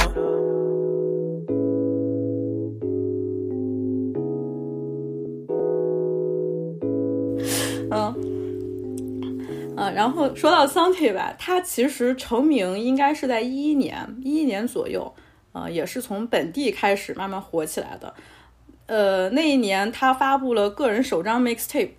[9.77, 15.13] 嗯，然后说到 Santi 吧，他其实成名应该是在一一年，一一年左右。
[15.55, 18.13] 啊，也是从本地开始慢慢火起来的。
[18.87, 21.91] 呃，那一年他发布了个人首张 mixtape，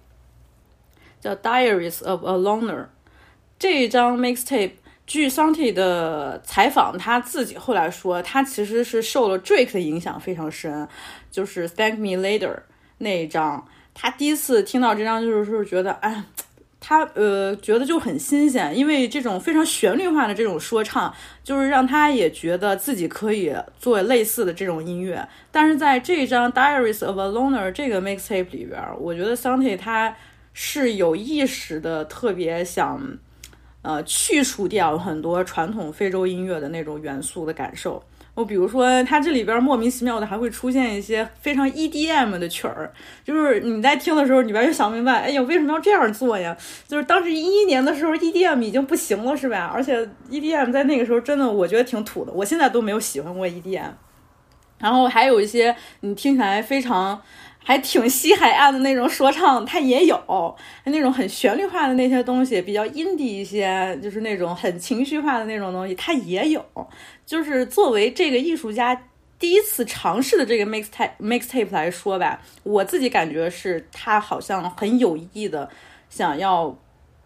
[1.19, 2.83] 叫《Diaries of a Loner》。
[3.59, 4.73] 这一张 mixtape，
[5.07, 10.87] 据 Santi 的采访，他自己后来说，他其实是受了 Drake 的影响非常深，
[11.31, 12.55] 就是《Thank Me Later》
[12.99, 13.67] 那一张。
[13.95, 16.23] 他第一次听到这张，就是觉得，哎。
[16.89, 25.27] 他呃觉得就很新鲜，因为这种非常旋律化的这种说唱，就是让他也觉得自己可以做类似的这种音乐。
[25.51, 30.17] 但是在这张《Diaries of a Loner》这个 mixtape 里边，我觉得 Santi 他
[30.53, 33.19] 是有意识的，特别想
[33.83, 38.01] 呃去除掉很多传统非洲音乐的那种元素的感受。
[38.37, 42.93] 我比如说，它这里边莫名其妙的还会出现一些非常 EDM 的曲儿，
[43.25, 46.55] 就是你在听的时候，你完全想明白，哎呀，为什么要这样做呀？
[46.87, 49.71] 就是当时一一年的时候，EDM 已经不行了，是吧？
[49.75, 53.91] 而且 EDM 在那个时候真的我觉得挺土的，我现在都没有喜欢过 EDM。
[54.79, 57.21] 然后还有一些你听起来非常。
[57.69, 66.65] 还挺西海岸的那种说唱，它也有那种很旋律化的那些东西，比较 indie 一些，就是那种很情绪化的那种东西，它也有。
[67.25, 75.69] 就是作为这个艺术家第一次尝试的这个 mixtape mixtape 来说吧，我自己感觉是他好像很有意的
[76.09, 76.79] 想要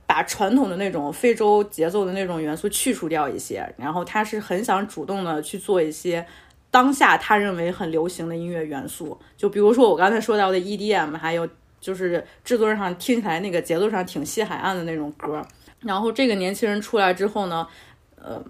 [0.06, 6.26] 把传统的那种非洲节奏的那种元素去除掉一些，然后他是很想主动的去做一些。
[6.70, 11.48] 当下他认为很流行的音乐元素，就比如说我刚才说到的 EDM，还有
[11.80, 15.44] 就是制作上听起来那个节奏上挺西海岸的那种歌。
[15.80, 17.66] 然后这个年轻人出来之后呢，
[18.16, 18.40] 呃，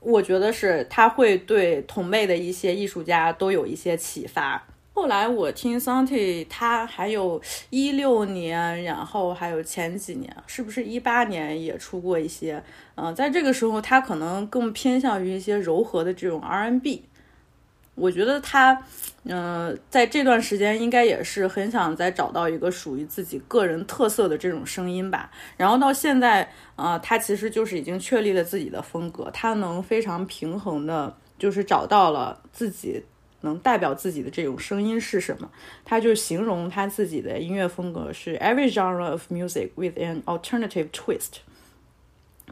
[0.00, 4.62] 我觉得是他会对同辈的一些艺术家都有一些启发。
[4.92, 12.62] 后来我听 Santi，他还有一六年，然后还有前几年，是不是一八年也出过一些？
[12.94, 17.02] 嗯，在这个时候他可能更偏向于一些柔和的这种 R&B。
[17.94, 18.76] 我觉得他，
[19.22, 25.30] 嗯，在这段时间应该也是很想再找到一个属于自己个人特色的这种声音吧。
[25.56, 33.00] 然后到现在，啊，他其实就是已经确立了自己的风格，他能非常平衡的，就是找到了自己
[33.42, 35.48] 能代表自己的这种声音是什么。
[35.84, 41.38] 他就形容他自己的音乐风格是 every genre of music with an alternative twist。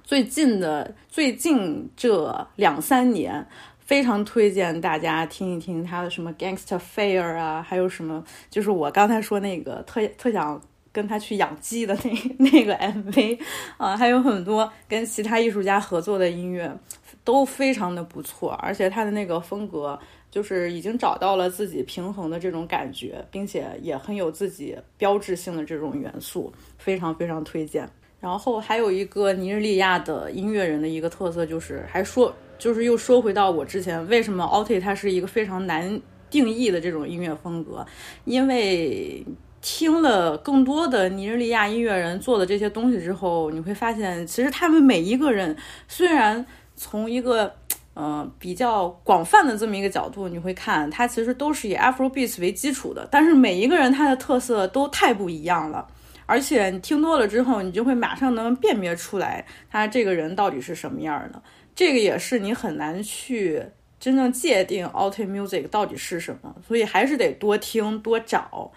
[0.05, 3.49] 最近的最近这两三年。
[3.93, 10.59] 非常推荐大家听一听他的什么《Gangster Fair》啊，还有什么就是我刚才说那个特特想
[10.91, 13.39] 跟他去养鸡的那那个 MV
[13.77, 16.75] 啊，还有很多跟其他艺术家合作的音乐
[17.23, 20.01] 都非常的不错，而且他的那个风格
[20.31, 27.87] 就是已经找到了自己平衡的这种感觉，并且也很有自己标志性的这种元素，非常非常推荐。
[28.19, 32.35] 然后还有一个尼日利亚的音乐人的一个特色就是还说。
[32.63, 37.85] 就是又说回到我之前，为什么 Alti 它是一个非常难定义的这种音乐风格？
[38.25, 39.27] 因为
[39.61, 45.57] 听了更多的尼日利亚音乐人做的这些东西之后，你会发现，其实他们每一个人
[45.89, 46.47] 虽然
[46.77, 47.53] 从一个
[47.97, 55.85] 嗯比较广泛的这么一个角度，你会看他其实都是以 Afrobeats 为基础的，但是每一个人他的特色都太不一样了，
[56.27, 61.43] 而且你听多了之后，你就会马上能辨别出来他这个人到底是什么样的。
[61.75, 63.63] 这个也是你很难去
[63.99, 68.73] 真正界定 a u t o music 到底是什么，所以还是得多听多找。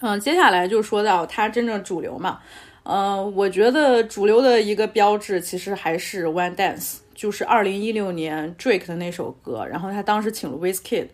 [0.00, 2.40] 嗯，接下来就说到它真正主流嘛，
[2.82, 11.08] 嗯，我觉得主流的一个标志其实还是 One Dance，就是二零一六年 Drake 的那首歌，然后他当时请了 Wizkid。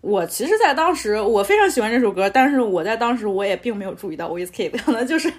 [0.00, 5.30] 我其实，在当时我非常喜欢这首歌，但是我在当时我也并没有注意到 Wizkid， 可能就是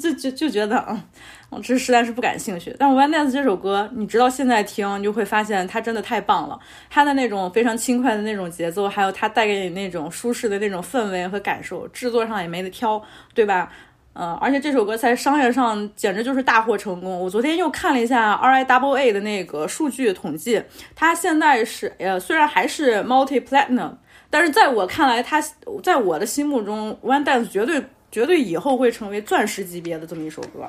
[0.00, 1.02] 就就就觉得，嗯，
[1.50, 2.72] 我这实在是不感兴趣。
[2.78, 6.56] 但 One Dance 这首歌，你直到现在听，你就会发现它真的太棒了。
[6.88, 13.02] 它的那种非常轻快的那种节奏，还有它带给你那种舒适的那种氛围和感受，制作上也没得挑，
[13.34, 13.72] 对吧？
[14.12, 17.18] 嗯，而且这首歌在商业上简直就是大获成功。
[17.18, 20.62] 我昨天又看了一下 R I Double A 的那个数据统计，
[20.94, 23.90] 它现在是呃，虽然还是 Multi Platinum。
[24.30, 25.42] 但是在我看来，他
[25.82, 30.68] 在我的心目中，《One Dance》绝对绝对以后会成为钻石级别的这么一首歌。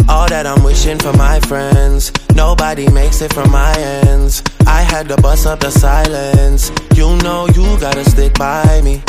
[0.11, 2.11] All that I'm wishing for my friends.
[2.35, 4.43] Nobody makes it from my ends.
[4.67, 6.69] I had to bust up the silence.
[6.95, 9.01] You know you gotta stick by me.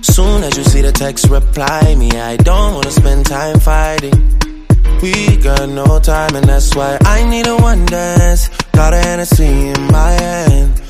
[0.00, 2.10] Soon as you see the text, reply me.
[2.12, 4.18] I don't wanna spend time fighting.
[5.02, 8.48] We got no time, and that's why I need a one dance.
[8.72, 10.89] Got a Hennessy in my hand.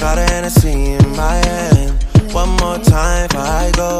[0.00, 2.04] Got a Hennessy in my hand.
[2.32, 3.99] One more time I go.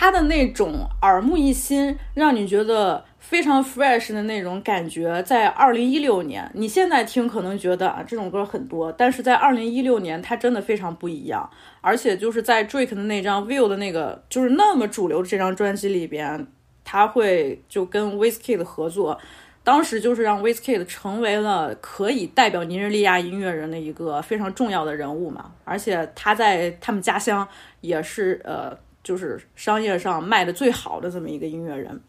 [0.00, 11.50] 他的那种耳目一新，让你觉得非常 fresh 的那种感觉，在二零一六年，你现在听可能觉得啊这种歌很多，但是在二零一六年，它真的非常不一样。
[11.80, 16.46] 而且就是在 Drake 的那张 View 的那个就是那么主流的这张专辑里边，
[16.84, 19.18] 他会就跟 w i s k i d 合作，
[19.64, 25.50] 当时就是让 w i s k i d 成为了可以代表尼日利亚音乐人的一个非常重要的人物嘛。
[25.64, 27.48] 而且他在他们家乡
[27.80, 32.00] 也是呃，就是商业上卖的最好的这么一个音乐人。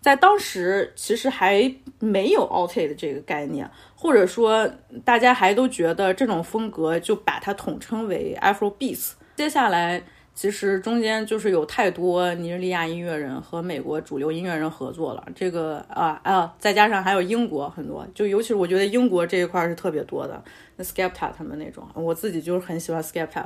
[0.00, 4.66] 在当时其实还没有 alt 的这个概念，或者说
[5.04, 9.12] 大家还都觉得这种风格就把它统称为 Afro Beats。
[9.36, 10.02] 接下来
[10.34, 20.42] 其实中间就是有太多尼日利亚音乐人和美国主流音乐人合作了，这个啊啊，再加上还有英国很多，就尤其是我觉得英国这一块是特别多的，
[20.76, 23.44] 那 Skepta 他们那种，我自己就是很喜欢 Skepta。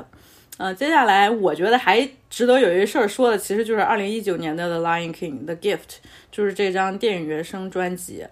[0.57, 5.97] 呃，接下来我觉得还值得有一事儿说的，其实就是二零一九年的《The Lion King》The Gift，
[6.31, 8.25] 就是这张电影原声专辑，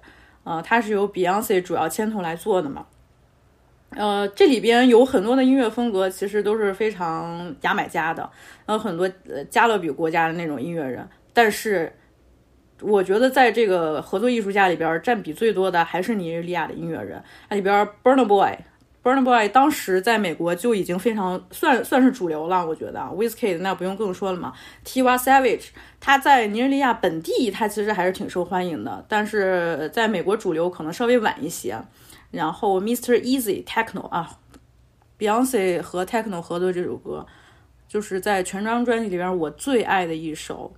[0.44, 2.86] 呃，它是由 Beyonce 主要牵头来做的嘛。
[3.90, 8.30] 呃，这里边有很多的音乐风格，其实都是非常牙买加的，
[8.64, 11.06] 还有很多呃加勒比国家的那种音乐人。
[11.32, 11.92] 但是，
[12.80, 17.20] 我觉得在这个合作艺术家里边，占比最多的还是尼日利亚的音乐人。
[17.48, 18.56] 那里边 Burna Boy。
[19.02, 24.52] Burna Boy 当时在美国就已经非常算算是主流了，我觉得 Wizkid 那不用更说了嘛。
[24.84, 25.18] T.I.
[25.18, 31.76] Savage 他在尼日利亚本地他其实还是挺受欢迎的，但是在美国主流可能稍微晚一些。
[32.30, 33.20] 然后 Mr.
[33.20, 34.38] Easy Techno 啊
[35.18, 37.26] ，Beyonce 和 Techno 合作这首歌，
[37.88, 40.72] 就是在全张专辑里边我最爱的一首。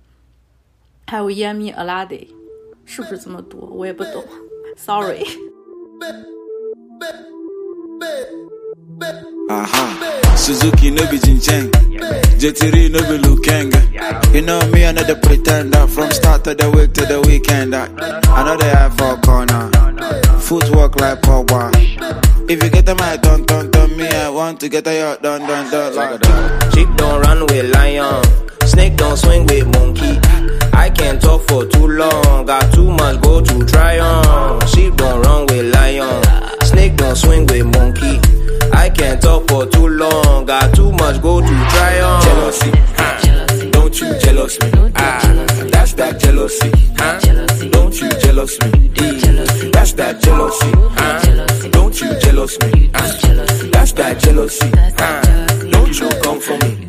[1.07, 2.29] 还有 Yemi Alade，
[2.83, 3.59] 是不是这么读？
[3.77, 4.23] 我也不懂
[4.75, 5.23] ，Sorry。
[9.49, 10.35] Aha.
[10.35, 11.71] Suzuki no be Jin Cheng.
[11.71, 14.33] JTR no be Lukenga.
[14.33, 15.87] You know me, another pretender.
[15.87, 17.75] From start to the week to the weekend.
[17.75, 17.87] I
[18.43, 19.69] know they have for corner.
[20.39, 21.71] Footwork like Pogba.
[22.49, 24.07] If you get them, I don't, don't, don't me.
[24.07, 25.95] I want to get a yacht, done, done, done.
[25.95, 26.23] Like
[26.73, 28.23] Sheep don't run with lion.
[28.65, 30.19] Snake don't swing with monkey.
[30.73, 32.45] I can't talk for too long.
[32.45, 34.67] Got too much go to try on.
[34.67, 36.24] Sheep don't run with lion.
[36.85, 38.19] Snake don't swing with monkey.
[38.71, 40.45] I can't talk for too long.
[40.45, 42.21] Got too much go to try on.
[42.21, 42.71] jealousy.
[42.97, 43.69] Huh?
[43.71, 44.91] Don't you jealous me?
[44.95, 45.19] Ah,
[45.71, 46.71] that's that jealousy.
[46.97, 47.19] Huh?
[47.71, 48.89] Don't you jealous me?
[49.71, 50.71] That's that jealousy.
[50.75, 51.69] Huh?
[51.69, 52.91] Don't you jealous me?
[52.93, 53.17] Ah,
[53.71, 54.71] That's that jealousy.
[54.99, 55.69] Huh?
[55.71, 56.84] Don't you come for me?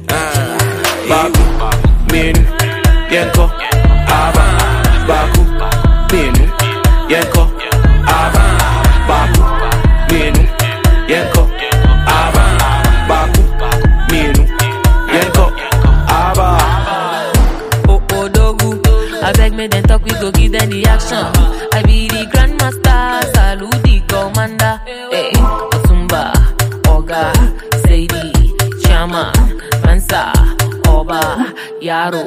[31.80, 32.24] Yaro,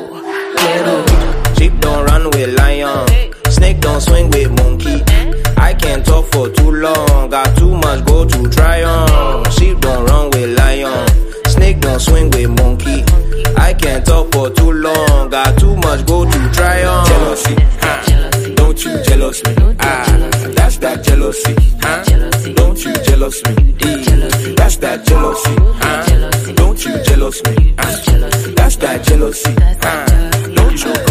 [0.56, 1.58] Yero.
[1.58, 3.08] Sheep don't run with lion,
[3.50, 5.04] snake don't swing with monkey.
[5.58, 9.50] I can't talk for too long, got too much go to try on.
[9.52, 11.08] Sheep don't run with lion,
[11.48, 13.04] snake don't swing with monkey.
[13.58, 17.06] I can't talk for too long, got too much go to try on.
[17.08, 18.56] Jealousy, huh?
[18.56, 19.76] Don't you jealous me?
[19.82, 20.06] Ah,
[20.56, 22.04] that's that jealousy, huh?
[22.56, 23.54] Don't you jealous me?
[24.56, 26.39] That's that jealousy, huh?
[26.86, 27.75] You jealous me?
[27.77, 29.53] Uh, ah, that's that jealousy.
[29.84, 31.09] Uh, don't you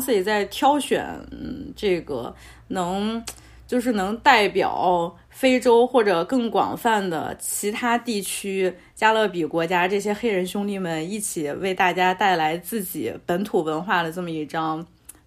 [0.00, 2.34] 看 Beyonce 在挑选嗯这个
[2.68, 3.22] 能
[3.66, 14.86] 就是能代表非洲或者更广泛的其他地区加勒比国家这些黑人兄弟们一起为大家带来自己本土文化的这么一张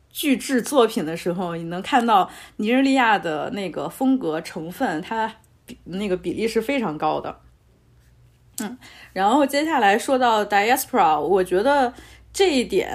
[0.09, 5.33] 巨制作品的时候，你能看到尼日利亚的那个风格成分，它
[5.65, 7.39] 比那个比例是非常高的。
[8.61, 8.77] 嗯，
[9.11, 11.91] 然后接下来说到 diaspora，我觉得
[12.31, 12.91] 这一点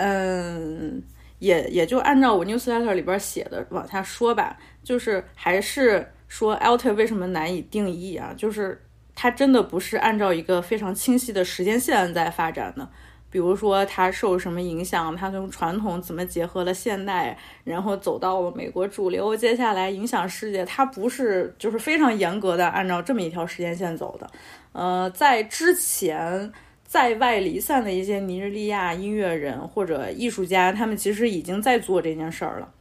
[1.39, 8.35] 也也就按照我 newsletter 里边写的往下说吧，就是还是说 Alter 为什么难以定义啊？
[8.37, 8.81] 就是
[9.15, 12.89] 它真的不是按照一个非常清晰的时间线在发展的。
[13.31, 24.31] 比如说它受什么影响，它跟传统怎么结合了现代，然后走到了美国主流，接下来影响世界，它不是就是非常严格的按照这么一条时间线走的。
[24.73, 26.51] 呃，在之前
[26.89, 32.73] 在外离散的一些尼日利亚音乐人或者艺术家，他们其实已经在做这件事儿了。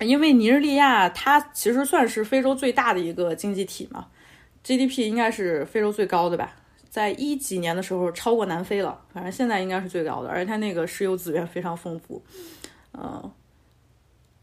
[0.00, 4.06] 因为尼日利亚它其实算是非洲最大的一个经济体嘛
[4.64, 6.56] ，GDP 应该是非洲最高的吧。
[6.88, 12.22] 在一几年的时候超过南非了，反正现在应该是最高的，而且它那个石油资源非常丰富。
[12.94, 13.30] 嗯，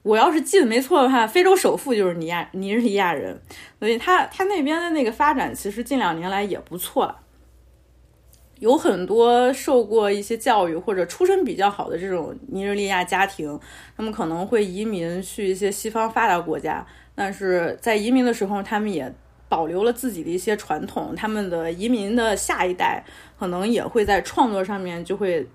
[0.04, 3.42] 我要是记得没错的话，非洲首富就是尼亚尼日利亚人，
[3.80, 7.16] 所以他他那边的那个发展其实近两年来也不错。
[8.62, 13.60] 有很多受过一些教育或者出身比较好的这种尼日利亚家庭，
[13.98, 19.14] 他们可能会移民去一些西方发达国家，但是在移民的时候，他们也。
[19.52, 23.04] 保留了自己的一些传统，他们的移民的下一代
[23.38, 25.46] 可能也会在创作上面就会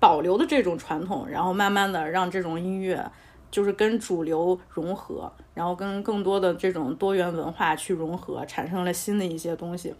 [0.00, 3.04] 保留的这种传统，然后慢慢的让这种音乐
[3.50, 9.94] 就是跟主流融合，然后跟更多的这种多元文化去融合，产生了新的一些东西。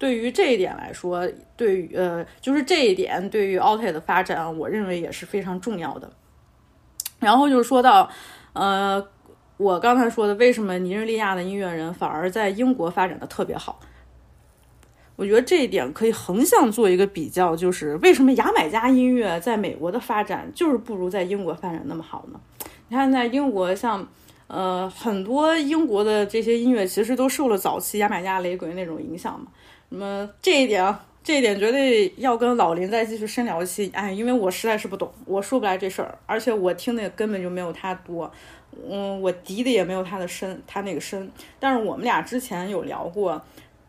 [0.00, 6.10] 对于这一点来说，对于呃，就是这一点对于 Alter 的发展，我认为也是非常重要的。
[7.20, 8.10] 然后就是说到
[8.54, 9.06] 呃。
[9.60, 13.78] 我刚才说的，为什么尼日利亚的音乐人反而在英国发展的特别好？
[15.16, 22.40] 我觉得这一点可以横向做一个比较，就是为什么牙买加音乐在美国的发展就是不如在英国发展那么好呢？
[22.88, 24.08] 你看，在英国，像
[24.46, 29.48] 呃很多英国的这些音乐其实都受了早期牙买加雷鬼那种影响嘛。
[29.90, 33.90] 那么这一点啊，这一点绝对要跟老林再继续深聊一期。
[33.92, 38.30] 哎，因为我实在是不懂，我说不来这事儿，而且我听的也根本就没有他多。
[38.88, 41.30] 嗯，我敌的也没有他的深，他那个深。
[41.58, 43.42] 但是我们俩之前有聊过，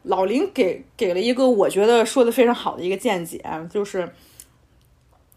[0.04, 3.40] 老林给给了一个我觉得说的非常好的一个见解，
[3.70, 4.12] 就是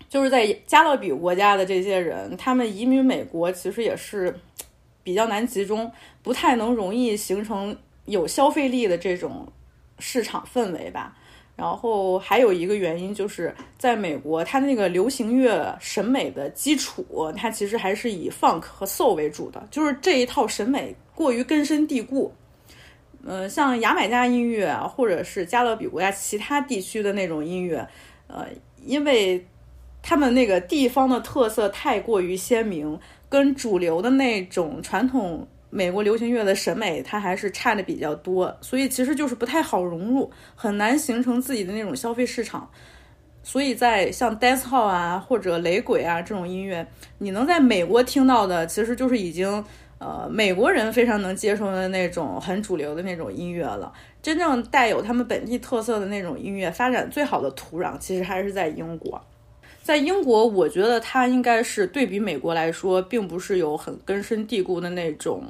[0.08, 4.34] 就是在加勒比国家的这些人，他们移民美国其实也是
[5.02, 5.92] 比较难集中，
[6.22, 9.46] 不太能容易形成有消费力的这种
[9.98, 11.16] 市场氛围吧。
[11.56, 22.34] 然后还有一个原因就是，在美国，它那个流行乐审美的基础，它其实还是以 funk 和 soul 为主的，就是这一套审美过于根深蒂固。
[23.24, 27.86] 呃，像牙买加音乐啊，或者是加勒比国家其他地区的那种音乐，
[28.26, 28.46] 呃，
[28.84, 29.46] 因为
[30.02, 35.46] 他们那个地方的特色太过于鲜明，跟主流的那种传统。
[35.76, 42.70] 美国流行乐的审美，它还是差的比较多，所以其实就是不太好融入，很难形成自己的那种消费市场。
[43.42, 46.86] 所以在像 dance hall 啊或者雷鬼啊这种音乐，
[47.18, 49.64] 你能在美国听到的，其实就是已经
[49.98, 53.92] 呃美国人非常能接受的那种很主流的那种音乐了。
[54.22, 59.20] 真正带有他们本地特色的那种音乐，发展最好的土壤，其实还是在英国。
[59.84, 65.44] 在英国，我觉得它应该是对比美国来说，并不是有很根深蒂固的那种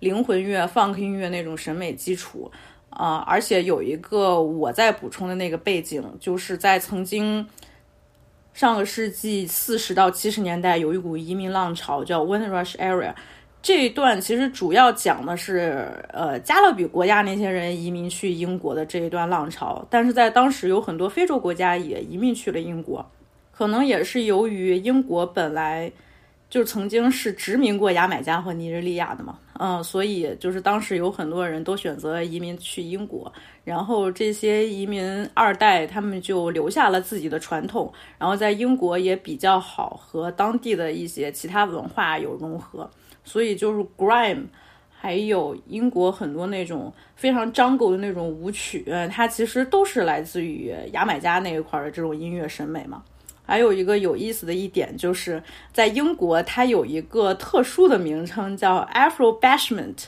[0.00, 2.50] 灵魂乐、funk 音乐那种审美基础
[2.90, 3.24] 啊。
[3.26, 7.48] 而且有一个我在补充的那个背景，就是在曾经
[8.52, 13.14] 上个世纪四十到七十年代，有一股移民浪潮叫 Windrush Area。
[13.62, 19.86] 这一段其实主要讲的是呃加勒比国家那些人移民去英国的这一段浪潮。
[19.88, 23.10] 但是在当时有很多非洲国家也移民去了英国。
[23.58, 25.90] 可能也是由于英国本来
[26.48, 33.32] 就曾经是殖民过牙买加和尼日利亚的嘛，嗯，所以就是当时有很多人都选择移民去英国，
[33.64, 42.88] 然后这些移民二代他们就留下了自己的传统，然后在英国也比较好和当地的一些其他文化有融合，
[43.24, 44.44] 所以就是 grime，
[44.88, 53.02] 还有英国很多那种非常张狗的那种舞曲，它其实都是来自于牙买加那一块的这种音乐审美嘛。
[53.48, 55.42] 还有一个有意思的一点，就是
[55.72, 60.04] 在英国，它有一个特殊的名称叫 Afro Bashment，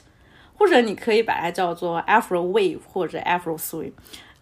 [0.59, 3.93] 或者你可以把它叫做 Afro Wave 或者 Afro Swing。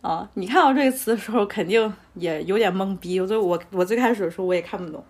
[0.01, 3.25] 啊，你看到这个词的时候，肯定也有点懵逼。
[3.25, 5.05] 所以我我最开始的时候我也看不懂。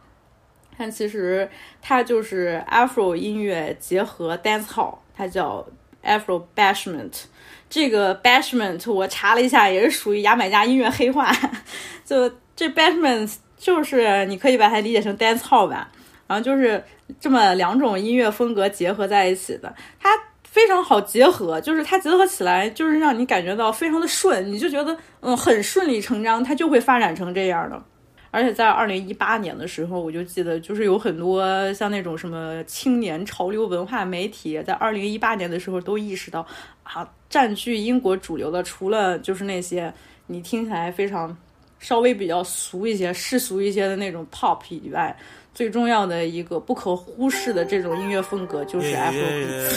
[0.76, 1.48] 但其实
[1.80, 5.66] 它就是 Afro 音乐结合 dance hall，它叫
[6.04, 7.24] Afro Bashment。
[7.70, 11.30] 这个 Bashment 我查了一下，也是属于牙买加音乐黑话。
[12.04, 15.90] 就这 Bashment 就是你可以把它理解成 dance hall 吧，
[16.26, 16.82] 然后就是
[17.20, 20.10] 这么两种音乐风格结合在一起的，它
[20.44, 27.82] 非常好结合，就是它结合起来就是让你感觉到非常的顺，你就觉得嗯很顺理成章，它就会发展成这样的。
[28.30, 36.46] 而且在二零一八年的时候，我就记得就是有很多像那种什么青年潮流文化媒体，在二零一八年的时候都意识到
[36.82, 39.92] 啊，占据英国主流的除了就是那些
[40.26, 41.34] 你听起来非常
[41.78, 45.16] 稍微比较俗一些、世俗一些的那种 pop 以外，
[45.54, 49.70] 最重要的一个不可忽视的这种音乐风格就是 Afrobeat。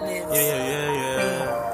[0.00, 1.73] Yeah, yeah, yeah.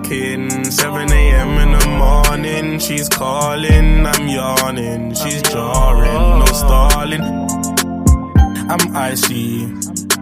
[0.05, 1.57] 7 a.m.
[1.57, 2.79] in the morning.
[2.79, 5.13] She's calling, I'm yawning.
[5.13, 7.21] She's jarring, no stalling.
[8.69, 9.65] I'm icy.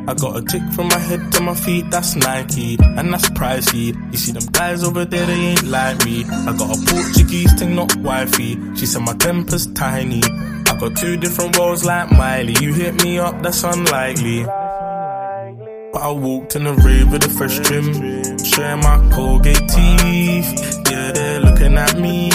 [0.08, 3.96] I got a tick from my head to my feet, that's Nike, and that's pricey.
[4.12, 6.26] You see them guys over there, they ain't like me.
[6.26, 8.58] I got a Portuguese thing, not wifey.
[8.76, 10.22] She said my temper's tiny.
[10.24, 12.56] I got two different roles like Miley.
[12.60, 14.44] You hit me up, that's unlikely.
[15.92, 17.94] But I walked in the rave with a fresh trim,
[18.60, 20.82] showing my Colgate teeth.
[20.92, 22.30] Yeah, they're looking at me,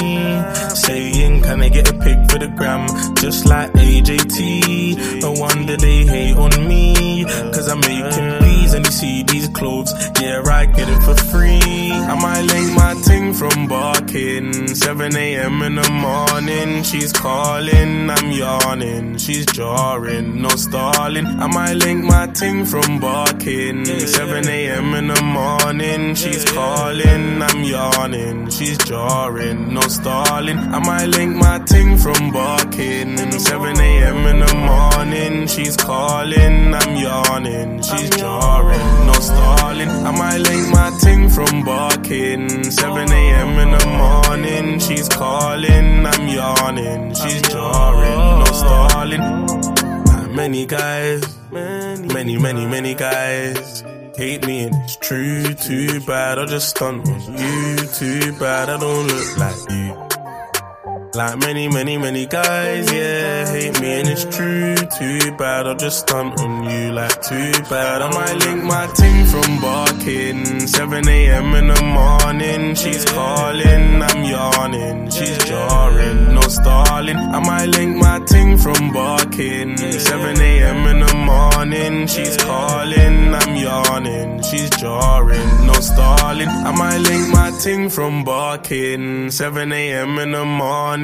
[0.75, 2.87] saying, Can I get a pic for the gram?
[3.17, 5.21] Just like AJT.
[5.21, 8.44] No wonder they hate on me, cause I'm making
[8.75, 9.93] and you see these clothes.
[10.21, 11.93] Yeah, I get it for free.
[11.93, 14.75] I might link my ting from barking.
[14.75, 15.63] 7 a.m.
[15.63, 19.17] in the morning, she's calling, I'm yawning.
[19.19, 21.27] She's jarring, no stalling.
[21.27, 23.85] I might link my ting from barking.
[23.85, 24.95] 7 a.m.
[24.95, 28.51] in the morning, she's calling, I'm yawning.
[28.51, 30.59] She's jarring, no stalling.
[30.59, 33.17] I might link my ting from barking.
[33.39, 34.27] 7 a.m.
[34.27, 37.83] in the morning, she's calling, I'm yawning.
[37.83, 38.64] She's jarring,
[39.07, 39.89] no stalling.
[39.89, 42.71] I might link my ting from barking.
[42.71, 43.59] 7 a.m.
[43.59, 47.15] in the morning, she's calling, I'm yawning.
[47.15, 50.35] She's jarring, no stalling.
[50.35, 53.85] Many guys, many, many, many guys
[54.17, 55.55] hate me and it's true.
[55.55, 57.77] Too bad I just stunt on you.
[57.89, 60.04] Too bad I don't look like you.
[61.17, 64.75] Like many, many, many guys, yeah, hate me and it's true.
[64.75, 66.93] Too bad I'll just stunt on you.
[66.93, 70.67] Like too bad I might link my ting from barking.
[70.67, 71.55] 7 a.m.
[71.55, 75.11] in the morning, she's calling, I'm yawning.
[75.11, 77.17] She's jarring, no stalling.
[77.17, 79.77] I might link my ting from barking.
[79.77, 80.87] 7 a.m.
[80.89, 84.43] in the morning, she's calling, I'm yawning.
[84.43, 86.49] She's jarring, no stalling.
[86.49, 89.31] I might link my ting from barking.
[89.31, 90.19] 7 a.m.
[90.19, 91.04] in the morning,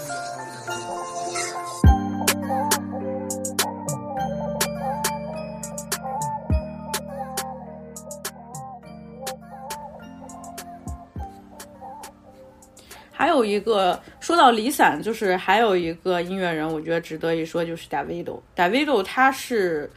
[13.21, 18.39] 还有一个说到离散，就是还有一个音乐人，我觉得值得一说，就是 Davido。
[18.55, 19.91] Davido 他是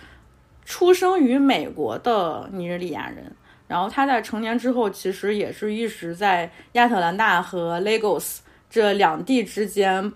[0.67, 3.35] 出生于美国的尼日利亚人，
[3.67, 10.13] 然后他在成年之后，其实也是一直在亚特兰大和 Lagos 这两地之间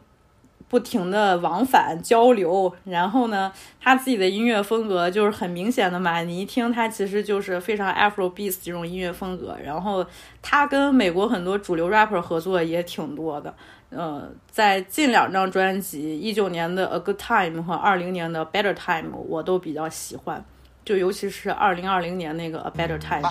[0.69, 2.73] 不停的往返交流。
[2.85, 9.57] 然后呢，他自己的音乐风格就是很明显的嘛，你一听他其实就是非常 Afro Beats 这种音乐风格。
[9.65, 10.05] 然后
[10.43, 13.55] 他跟美国很多主流 rapper 合作也挺多的。
[13.91, 20.45] 呃，在近两张专辑，一九年的《A Good Time》和二零年的《Better Time》，我都比较喜欢，
[20.85, 23.23] 就尤其是二零二零年那个《A Better Time》。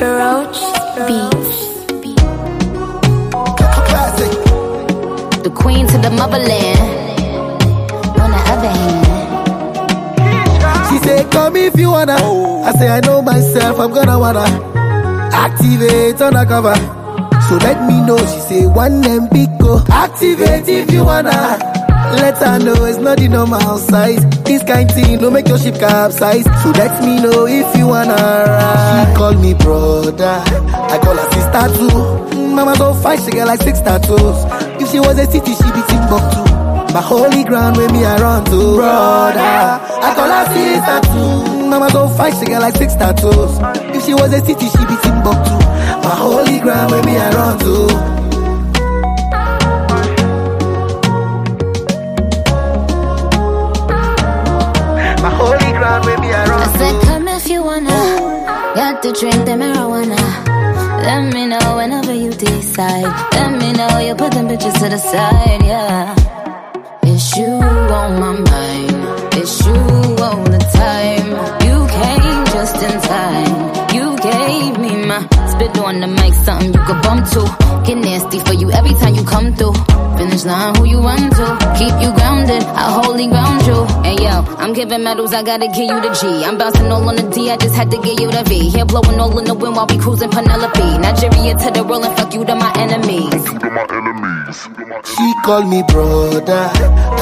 [0.00, 0.60] Roach
[1.06, 1.58] Beats.
[3.88, 4.32] Classic.
[5.42, 6.78] The queen to the motherland.
[8.20, 9.06] On the other hand,
[10.88, 12.14] She say, come if you wanna.
[12.14, 14.46] I say, I know myself, I'm gonna wanna.
[15.32, 16.74] Activate undercover.
[17.48, 18.18] So let me know.
[18.18, 19.82] She say one and big go.
[19.90, 21.77] Activate if you wanna.
[22.16, 24.24] Let her know it's not the normal size.
[24.44, 26.44] This kind thing don't make your ship capsize.
[26.62, 29.08] So let me know if you wanna ride.
[29.08, 30.42] She call me brother.
[30.92, 32.48] I call her sister too.
[32.54, 34.38] Mama so fine, she get like six tattoos.
[34.82, 36.42] If she was a city, she be Timbuktu.
[36.92, 39.40] My holy ground with me I run to brother.
[40.02, 41.68] I call her sister too.
[41.68, 43.58] Mama so fine, she get like six tattoos.
[43.94, 45.54] If she was a city, she be Timbuktu.
[46.02, 48.17] My holy ground with me I run to.
[55.22, 58.00] My holy ground with me I I said, come if you wanna.
[58.74, 60.20] Got to drink the marijuana.
[61.08, 63.10] Let me know whenever you decide.
[63.32, 66.14] Let me know you put them bitches to the side, yeah.
[67.02, 67.50] It's you
[68.00, 69.34] on my mind.
[69.34, 69.74] It's you
[70.26, 71.28] all the time.
[71.66, 71.67] You
[75.68, 77.42] my spit on the mic, something you could bump to.
[77.84, 79.74] Get nasty for you every time you come through.
[80.18, 81.46] Finish line, who you run to?
[81.78, 83.84] Keep you grounded, I wholly ground you.
[84.02, 86.44] Hey yo, I'm giving medals, I gotta give you the G.
[86.44, 88.70] I'm bouncing all on the D, I just had to give you the V.
[88.70, 90.98] Here blowing all in the wind while we cruising Penelope.
[90.98, 93.30] Nigeria to the world and fuck you to my enemies.
[93.30, 94.56] Fuck you to my enemies.
[95.06, 96.70] She call me brother.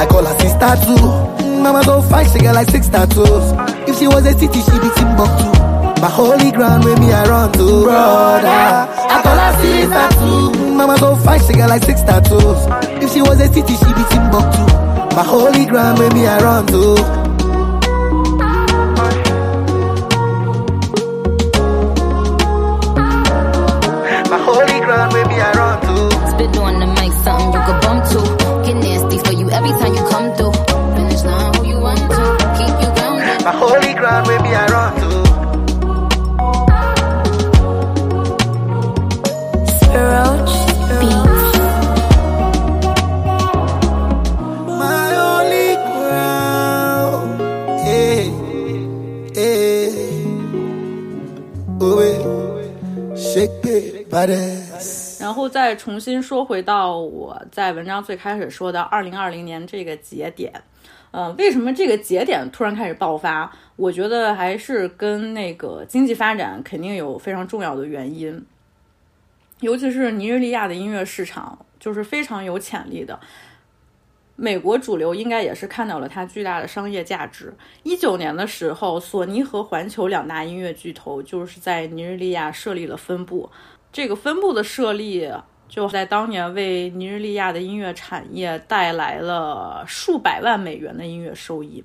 [0.01, 1.57] I call her sister too.
[1.61, 3.53] Mama so fine, she get like six tattoos.
[3.87, 5.56] If she was a city, she'd be Timbuktu.
[6.01, 8.47] My holy ground with me I run to brother.
[8.47, 10.73] I call her sister too.
[10.75, 12.61] Mama so fine, she get like six tattoos.
[13.03, 14.63] If she was a city, she be Timbuktu.
[15.15, 17.36] My holy ground with me I run to.
[55.67, 60.63] 再重新说回到我在文章最开始说的二零二零年这个节点，
[61.11, 63.51] 呃，为什么这个节点突然开始爆发？
[63.75, 68.45] 我觉得还是跟那个经济发展肯定有非常重要的原因，
[69.59, 73.19] 尤其是尼日利亚的音乐市场就是非常有潜力的。
[74.37, 77.53] 美国主流应该也是看到了它巨大的商业价值。
[77.83, 83.49] 一九年的时候，索尼和环球两大音乐巨头就是在尼日利亚设立了分部。
[83.89, 85.27] 这个分部的设立，
[85.67, 91.83] 就在当年为尼日利亚的音乐产业带来了数百万美元的音乐收益。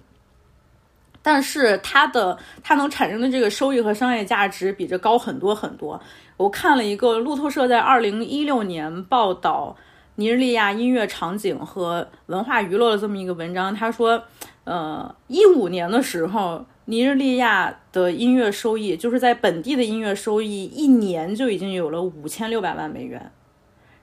[1.24, 6.01] 但是它的它能产生的这个收益和商业价值比这高很多很多。
[6.37, 9.76] 我看了一个路透社在二零一六年报道
[10.16, 14.20] 尼日利亚音乐场景和文化娱乐的这么一个文章，他说，
[14.64, 23.30] 呃，一五年的时候，尼日利亚的音乐收益，就是在本地的音乐收益，一年就已经有了五千六百万美元。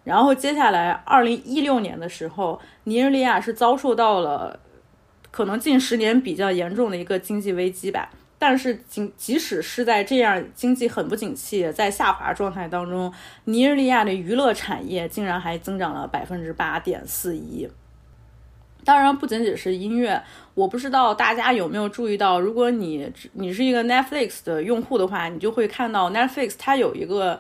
[0.10, 4.60] 然后接下来，二零一六年的时候，尼日利亚是遭受到了
[5.30, 8.10] 可能近十年比较严重的一个经济危机吧。
[8.40, 17.70] 但是即即使是在这样经济很不景气、在下滑状态当中，尼日利亚的娱乐产业竟然还增长了百分之八点四一。
[18.84, 20.20] 当然，不仅仅是音乐，
[20.56, 27.40] 我不知道大家有没有注意到，如果你你是一个 Netflix 的用户的话，你就会看到 Netflix 它有一个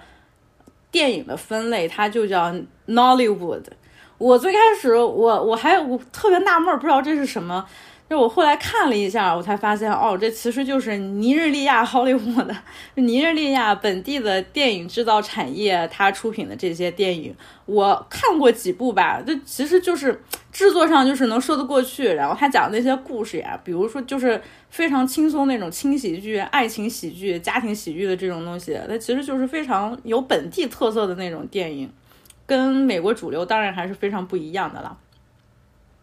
[0.92, 2.54] 电影的分类，它就叫
[2.88, 3.64] Nollywood。
[4.18, 7.66] 我最开始我我还我特别纳闷，不知道这是什么。
[8.10, 12.55] 就我后来看了一下，我才发现，哦，这其实就是尼日利亚好莱坞的
[12.95, 17.36] 尼日利亚本地的电影制造产业，它出品的这些电影，
[17.68, 20.20] 我看过几部吧，这其实就是
[20.51, 24.41] 制作上就是能说得过去，然后他讲的那些故事呀，比如说就是
[24.72, 31.88] 非常轻松那种轻喜剧、爱情喜剧、家庭喜剧的这种东西，它其实就是非常有本地特色的那种电影，
[32.47, 34.97] 跟美国主流当然还是非常不一样的了。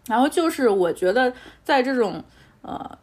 [0.09, 1.32] 然后就是我觉得
[1.64, 2.22] 在这种
[2.62, 2.98] 呃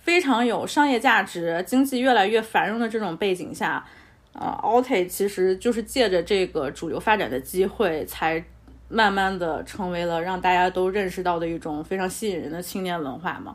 [0.00, 3.86] 非常有商业价值、经济越来越繁荣的这种背景下，
[4.32, 8.44] 呃 a l t 其实就是借着这个主流发展的机会，才
[8.88, 13.54] 慢慢的成为了让大家都认识到的一种非常吸引人的青年文化嘛。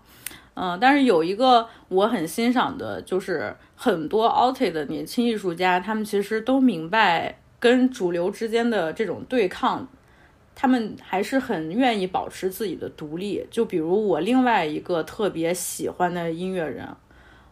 [0.53, 9.85] 嗯、但是有一个我很欣赏的，就是很多 a l t 的年轻艺术家，他们其实都明白跟主流之间的这种对抗。
[10.55, 13.45] 他们还是很愿意保持自己的独立。
[13.51, 16.87] 就比如我另外一个特别喜欢的音乐人，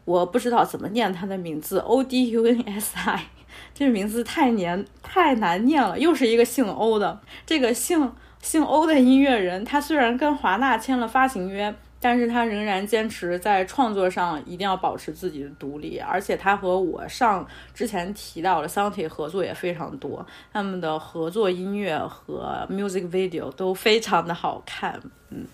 [0.05, 3.27] 我不知道怎么念他的名字，O D U N S I，
[3.75, 7.19] 这个名字太年太难念了，又是一个姓欧的。
[7.45, 11.73] 这个姓姓欧的音乐人，他虽然跟华纳签了发行约，
[12.03, 25.45] 但是他仍然坚持在创作上一定要保持自己的独立，而且他和我上之前提到的 Santi 合作也非常多，他们的合作音乐和 music video 都非常的好看，嗯。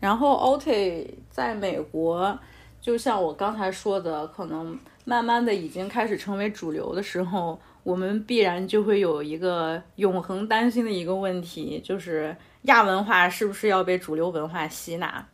[0.00, 2.36] 然后 OT 在美国，
[2.80, 12.36] 就像我刚才说的，可能慢慢的已经开始成为主流的时候，我们必然就会有一个永恒担心的一个问题，就是
[12.68, 15.26] 亚文化是不是要被主流文化吸纳？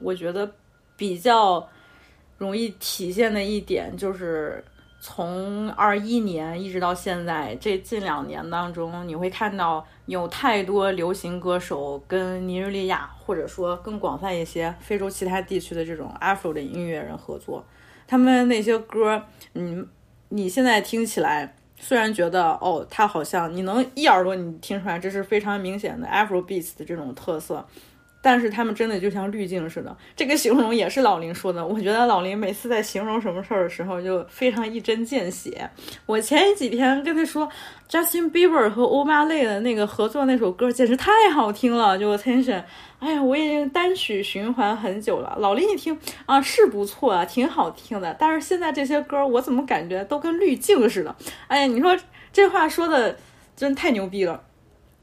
[0.00, 0.50] 我觉得
[0.96, 1.68] 比较
[2.38, 4.64] 容易体现的一点就是。
[4.98, 17.64] 从二一年一直到现在，这近两年当中，你会看到有太多流行歌手跟尼日利亚，或者说更广泛一些非洲其他地区的这种 Afro 的音乐人合作。
[18.08, 19.22] 他们那些歌，
[19.52, 19.86] 嗯，
[20.30, 27.66] 你现在听起来，虽然觉得哦，它好像你能一耳朵你听出来，这是非常明显的 Afro beats 的这种特色。
[28.26, 31.64] 但是他们真的就像滤镜似的，这个形容也是老林说的。
[31.64, 35.70] 我觉得老林每次在形容什么事儿的时候，就非常一针见血。
[36.06, 37.48] 我前几天跟他说
[37.88, 42.64] ，Justin Bieber 和欧巴类的那个合作那首歌简直太好听了，就 Attention。
[42.98, 45.36] 哎呀，我已经单曲循环很久了。
[45.38, 48.16] 老林一听啊，是不错啊，挺好听的。
[48.18, 51.14] 但是现在这些歌，我怎么感觉都跟滤镜似的？
[51.46, 51.96] 哎呀，你说
[52.32, 53.16] 这话说的
[53.54, 54.42] 真太牛逼了。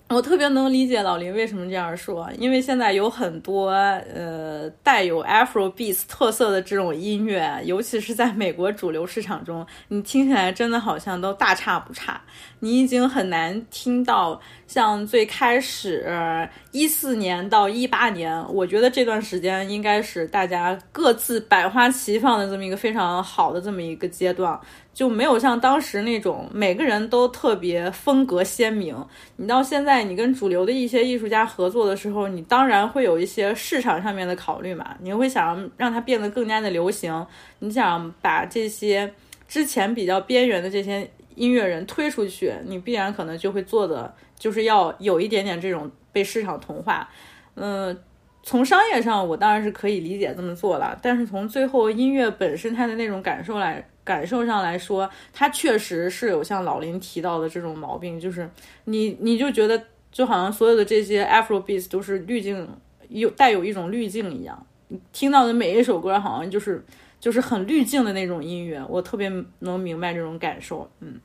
[0.10, 12.22] 我特别能理解老林为什么这样说，因为现在有很多呃带有 Afro beats 特色的这种音乐，尤其是在美国主流市场中，你听起来真的好像都大差不差。
[12.60, 24.60] 你已经很难听到像最开始一四年到一八年，我觉得这段时间应该是大家各自百花齐放的这么一个非常好的这么一个阶段。
[24.94, 28.96] 就没有像当时那种每个人都特别风格鲜明。
[29.38, 34.96] 你到现在，你跟主流的一些艺术家合作的时候，你当然会有一些市场上面的考虑嘛。
[35.02, 37.26] 你会想让它变得更加的流行，
[37.58, 39.12] 你想把这些
[39.48, 47.10] 之前比较边缘的这些音乐人推出去，你必然可能就会做的就是要有一点点这种被市场同化。
[47.56, 48.00] 嗯，
[48.44, 53.84] 从商业上我当然是可以理解这么做了，但是从最后音乐本身它的那种感受来。
[54.04, 58.50] 感受上来说，它确实是有像老林提到的这种毛病，就是
[58.86, 59.82] 你你就觉得
[60.12, 62.68] 就好像所有的这些 Afro beats 都是滤镜，
[63.10, 64.66] 有带有一种滤镜一样，
[65.12, 66.84] 听到的每一首歌好像就是
[67.20, 71.20] 就是很滤镜的那种音乐，我特别能明白这种感受，嗯。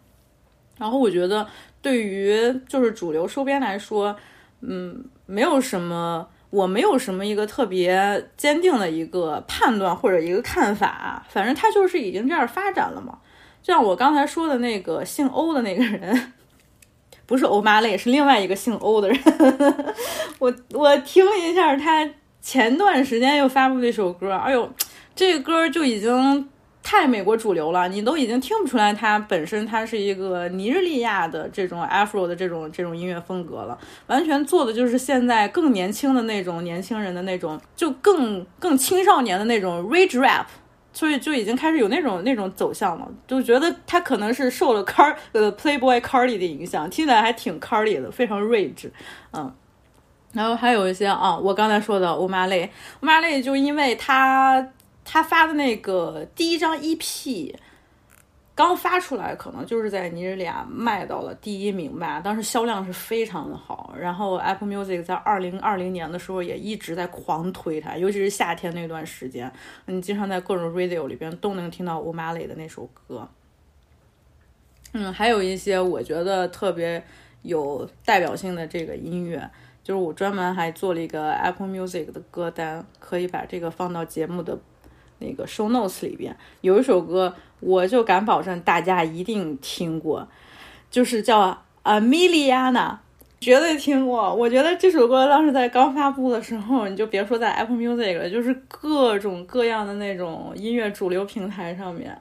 [0.78, 1.44] 然后我觉得
[1.82, 2.32] 对于
[2.68, 4.16] 就是主流收编来说，
[4.60, 6.28] 嗯，没有什么。
[6.50, 13.18] 我没有什么一个特别坚定的一个判断或者一个看法，反正他就是已经这样发展了嘛。
[13.62, 16.32] 就像我刚才说的那个姓欧的那个人，
[17.26, 19.18] 不是欧妈类，是另外一个姓欧的人。
[20.38, 22.08] 我我听一下他
[22.40, 24.70] 前段时间又发布的一首歌，哎呦，
[25.14, 26.48] 这歌就已经。
[26.90, 33.76] 太美国主流了，你都已经听不出来它本身它是一个尼日利亚的这种 Afro 的这种这种音乐风格了，
[34.06, 40.46] 完全做的就是现在更年轻的那种年轻人的那种，就更更青少年的那种 rage rap，
[40.94, 48.88] 所以就已经开始有那种那种走向了，就觉得他可能是受了 Car 呃 Playboy Cardi 的影响，听起来还挺 Cardi 的，非常 rage，
[49.34, 49.52] 嗯，
[50.32, 52.70] 然后还有一些啊，我刚才说的欧玛类，
[53.00, 54.68] 欧玛类就因为他。
[55.10, 57.54] 他发的那个第一张 EP
[58.54, 63.94] 刚发出来，可能就是在尼日利亚卖到了第一名吧，当时销量是非常的好。
[63.98, 69.50] 然后 Apple Music 在二零二零年的时候也一直在狂推它，尤其是夏天那段时间，
[69.86, 73.26] 你经常在各种 radio 里边都能听到乌马雷的那首歌。
[74.92, 77.02] 嗯，还有一些我觉得特别
[77.42, 79.50] 有代表性的这个音乐，
[79.82, 84.58] 就是我专门还做了一个 Apple Music 的歌单，可以把这个放到节目的。
[85.20, 90.28] 那个 show notes 里边有一首歌，我就敢保证大家一定听过，
[90.90, 92.96] 就是叫 Ameliana，
[93.40, 94.34] 绝对听过。
[94.34, 102.16] 我觉得这首歌当时在刚发布的时候，你就别说在 Apple Music 了，就是各种各样的那种音乐主流平台上面，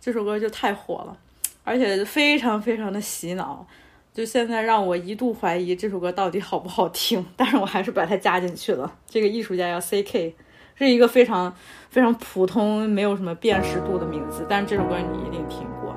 [0.00, 1.16] 这首歌就太火了，
[1.64, 3.66] 而且非常非常的洗脑。
[4.14, 8.92] 就现在让我一度怀疑这首歌到底好不好听，但是我还是把它加进去了。
[9.08, 10.34] 这个艺术家叫 C.K。
[10.76, 11.54] 是一个非常
[11.90, 15.92] 非常普通，没有什么辨识度的名字，但是这首歌你一定听过。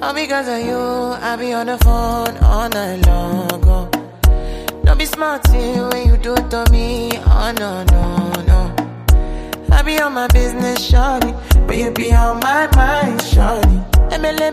[0.00, 3.97] All because of you, I be on the phone all night long.
[5.20, 7.10] Don't when you do to me.
[7.26, 8.60] Oh no, no, no.
[9.72, 11.32] I be on my business, shawty.
[11.66, 13.78] But you be on my mind, shawty.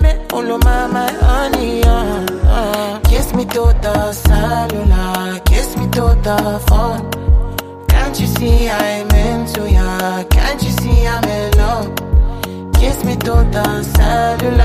[0.01, 2.99] Me, follow my, my honey, uh, uh.
[3.01, 7.11] Kiss me to the cellular, kiss me to the phone.
[7.87, 10.23] Can't you see I'm into ya?
[10.23, 12.73] Can't you see I'm in love?
[12.73, 14.64] Kiss me to the cellular,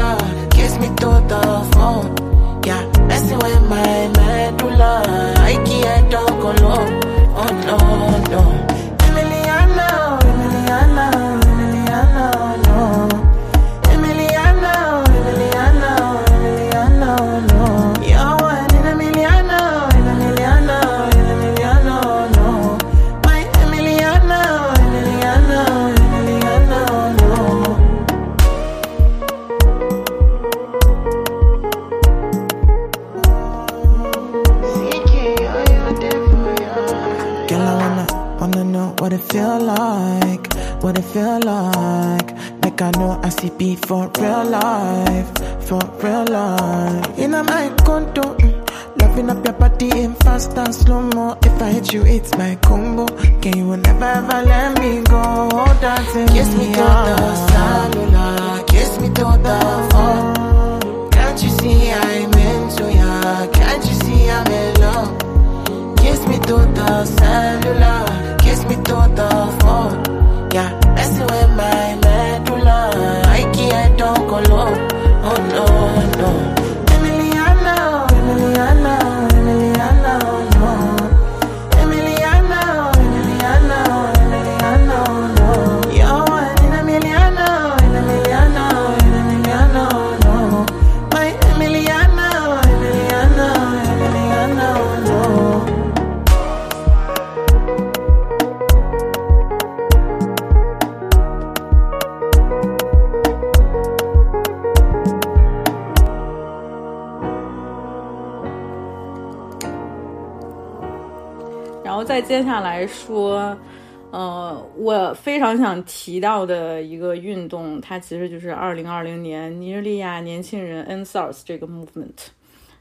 [115.84, 122.14] 提到的一个运动，它其实就是二零二零年尼日利亚年轻人 NSARS 这个 movement，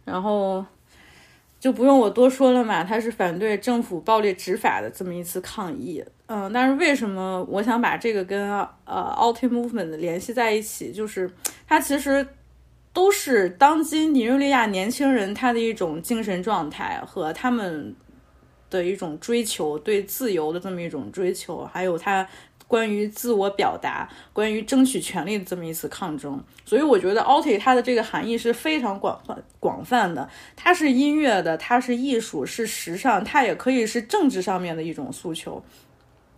[0.06, 0.66] 然后
[1.60, 6.04] 就不用我多说了嘛，它是反对政府暴力执法的这么一次抗议。
[6.28, 8.50] 嗯，但是为什么我想把这个跟
[8.86, 10.92] 呃 Alti movement 联系在一起？
[10.92, 11.30] 就是
[11.68, 12.26] 它其实
[12.94, 17.96] 都是当今尼日利亚年轻人他的一种精神状态和他们
[18.70, 22.28] 的一种追求，对自由的这么一种追求，还有他
[22.70, 26.42] 关于自我表达、关于争取权利的这么一次抗争。
[26.64, 35.64] 所以我觉得 Alti 它的这个含义是非常广泛广泛的，它是音乐的，它是艺术，是时尚，它也可以是政治上面的一种诉求。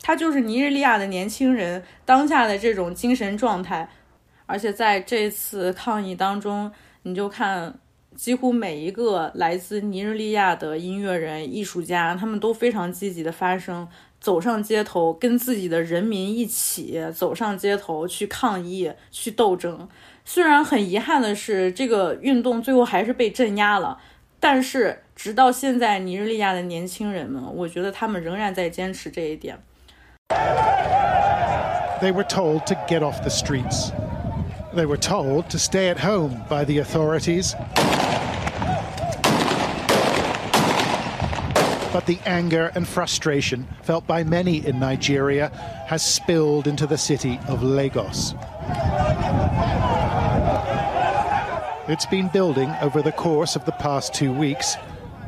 [0.01, 3.89] 它就是尼日利亚的年轻人当下的这种精神状态，
[4.45, 6.71] 而且在这次抗议当中，
[7.03, 7.77] 你就看
[8.15, 13.87] 几乎每一个来自尼日利亚的音乐人、艺术家，他们都非常积极的发声，
[14.21, 19.89] 走上街头，跟自己的人民一起走上街头去抗议、去斗争。
[20.23, 23.97] 虽然很遗憾的是，这个运动最后还是被镇压了，
[24.39, 29.57] 但是直到现在，尼日利亚的年轻人们，我觉得他们仍然在坚持这一点。
[31.99, 33.91] They were told to get off the streets.
[34.75, 37.53] They were told to stay at home by the authorities.
[41.93, 45.49] But the anger and frustration felt by many in Nigeria
[45.87, 48.33] has spilled into the city of Lagos.
[51.89, 54.77] It's been building over the course of the past two weeks.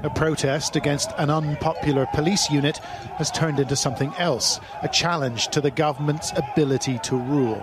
[0.03, 2.77] A protest against an unpopular police unit
[3.17, 7.61] has turned into something else a challenge to the government's ability to rule.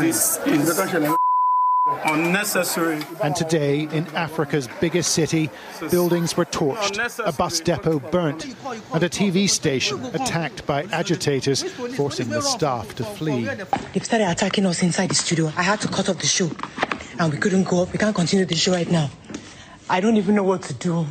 [0.00, 0.78] This is
[2.04, 3.02] unnecessary.
[3.22, 5.50] And today, in Africa's biggest city,
[5.90, 8.44] buildings were torched, a bus depot burnt,
[8.92, 11.62] and a TV station attacked by agitators,
[11.96, 13.44] forcing the staff to flee.
[13.92, 15.52] They've started attacking us inside the studio.
[15.56, 16.50] I had to cut off the show.
[17.18, 17.92] And we couldn't go up.
[17.92, 19.10] We can't continue the show right now.
[19.90, 21.06] I don't even know what to do.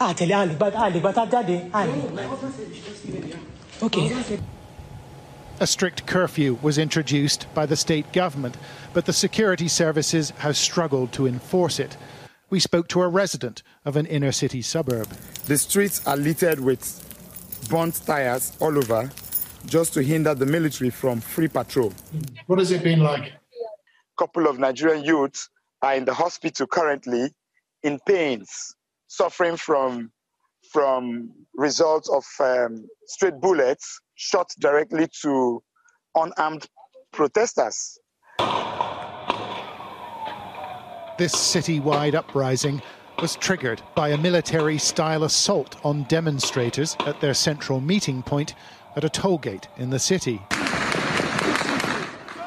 [0.00, 2.10] Ah, tell you, Ali, but Ali, but Ali, Ali.
[3.82, 4.38] Okay.
[5.60, 8.56] A strict curfew was introduced by the state government,
[8.94, 11.96] but the security services have struggled to enforce it.
[12.48, 15.08] We spoke to a resident of an inner city suburb.
[15.46, 16.84] The streets are littered with
[17.68, 19.10] burnt tires all over
[19.66, 21.92] just to hinder the military from free patrol.
[22.46, 23.26] What has it been like?
[23.26, 25.50] A couple of Nigerian youths
[25.82, 27.34] are in the hospital currently
[27.82, 28.76] in pains,
[29.08, 30.12] suffering from
[30.72, 35.62] from results of um, straight bullets shot directly to
[36.14, 36.66] unarmed
[37.12, 37.98] protesters.
[41.18, 42.80] This citywide uprising
[43.20, 48.54] was triggered by a military style assault on demonstrators at their central meeting point
[48.94, 50.40] at a toll gate in the city.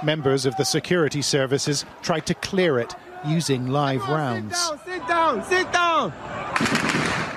[0.04, 2.96] Members of the security services tried to clear it
[3.26, 4.58] using live rounds.
[4.86, 6.91] Sit down, Sit down, sit down.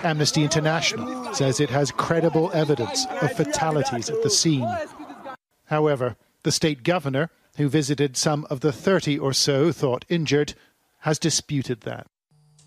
[0.04, 4.68] Amnesty International says it has credible evidence of fatalities at the scene.
[5.66, 10.54] However, the state governor, who visited some of the 30 or so thought injured,
[11.00, 12.06] has disputed that.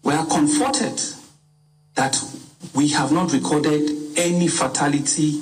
[0.04, 1.00] We are comforted
[1.96, 2.22] that
[2.76, 5.42] we have not recorded any fatality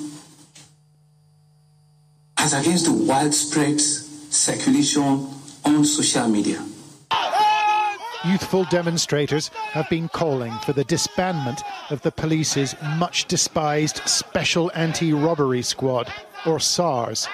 [2.38, 5.28] as against the widespread circulation
[5.64, 6.62] on social media.
[8.26, 15.12] Youthful demonstrators have been calling for the disbandment of the police's much despised Special Anti
[15.12, 16.12] Robbery Squad,
[16.44, 17.28] or SARS,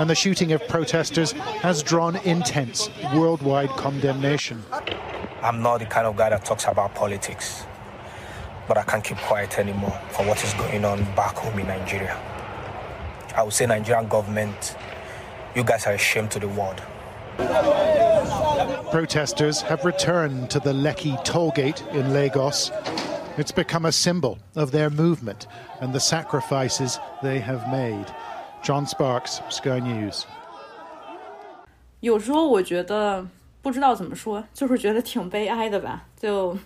[0.00, 4.64] and the shooting of protesters has drawn intense worldwide condemnation.
[5.42, 7.64] I'm not the kind of guy that talks about politics,
[8.66, 12.18] but I can't keep quiet anymore for what is going on back home in Nigeria.
[13.36, 14.76] I would say, Nigerian government,
[15.54, 16.82] you guys are a shame to the world.
[18.91, 22.71] Protesters have returned to the Lekki tollgate in Lagos.
[23.37, 25.45] It's become a symbol of their movement
[25.81, 28.05] and the sacrifices they have made.
[28.63, 30.25] John Sparks, Sky News.
[31.99, 33.27] 有时候我觉得
[33.61, 36.57] 不知道怎么说，就是觉得挺悲哀的吧，就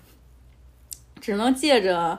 [1.19, 2.17] 只能借着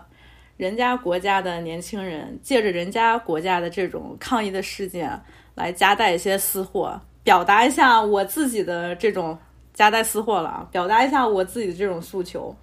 [0.56, 5.18] 人家国家的年轻人，借着人家国家的这种抗议的事件
[5.54, 9.37] 来夹带一些私货， 表达一下我自己的这种
[9.73, 12.55] 夹带私货了啊，表达一下我自己的这种诉求。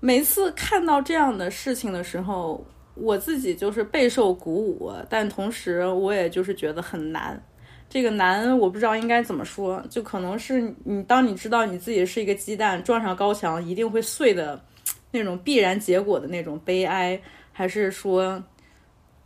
[0.00, 2.62] 每次看到这样的事情的时候，
[2.92, 7.42] 我自己就是备受鼓舞，但同时我也就是觉得很难。
[7.88, 14.62] 这个难，我不知道应该怎么说，就可能是你当你知道你自己是一个鸡蛋，撞上高墙一定会碎的
[15.10, 17.18] 那种必然结果的那种悲哀，
[17.50, 18.44] 还是说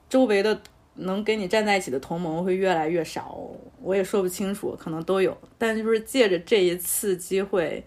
[0.08, 0.56] 周围的
[0.98, 3.38] 能跟你站在一起的同盟会越来越少？
[3.80, 5.36] 我也说不清楚，可能都有。
[5.56, 7.84] 但就是借着这一次机会，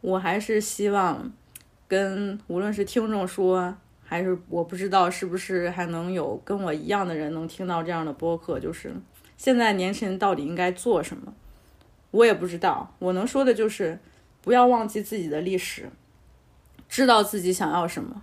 [0.00, 1.32] 我还是希望
[1.86, 8.92] 跟无论是听众说，还是我不知道是不是还能有跟我一样的人能听到这样的播客，就是
[9.36, 11.32] 现在年轻人到底应该做什么，
[12.10, 12.94] 我也不知道。
[12.98, 13.98] 我能说的就是
[14.40, 15.88] 不要忘记自己的历史，
[16.88, 18.22] 知道自己想要什么，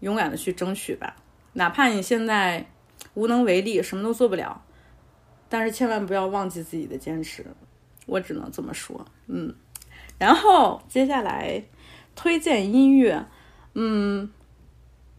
[0.00, 1.16] 勇敢的去争取吧。
[1.54, 2.66] 哪怕你现在
[3.14, 4.62] 无能为力，什么都做不了，
[5.48, 7.46] 但是千万不要忘记自己的坚持。
[8.06, 9.54] 我只能这么说，嗯。
[10.18, 11.62] 然后接下来
[12.14, 13.24] 推荐音乐，
[13.74, 14.30] 嗯，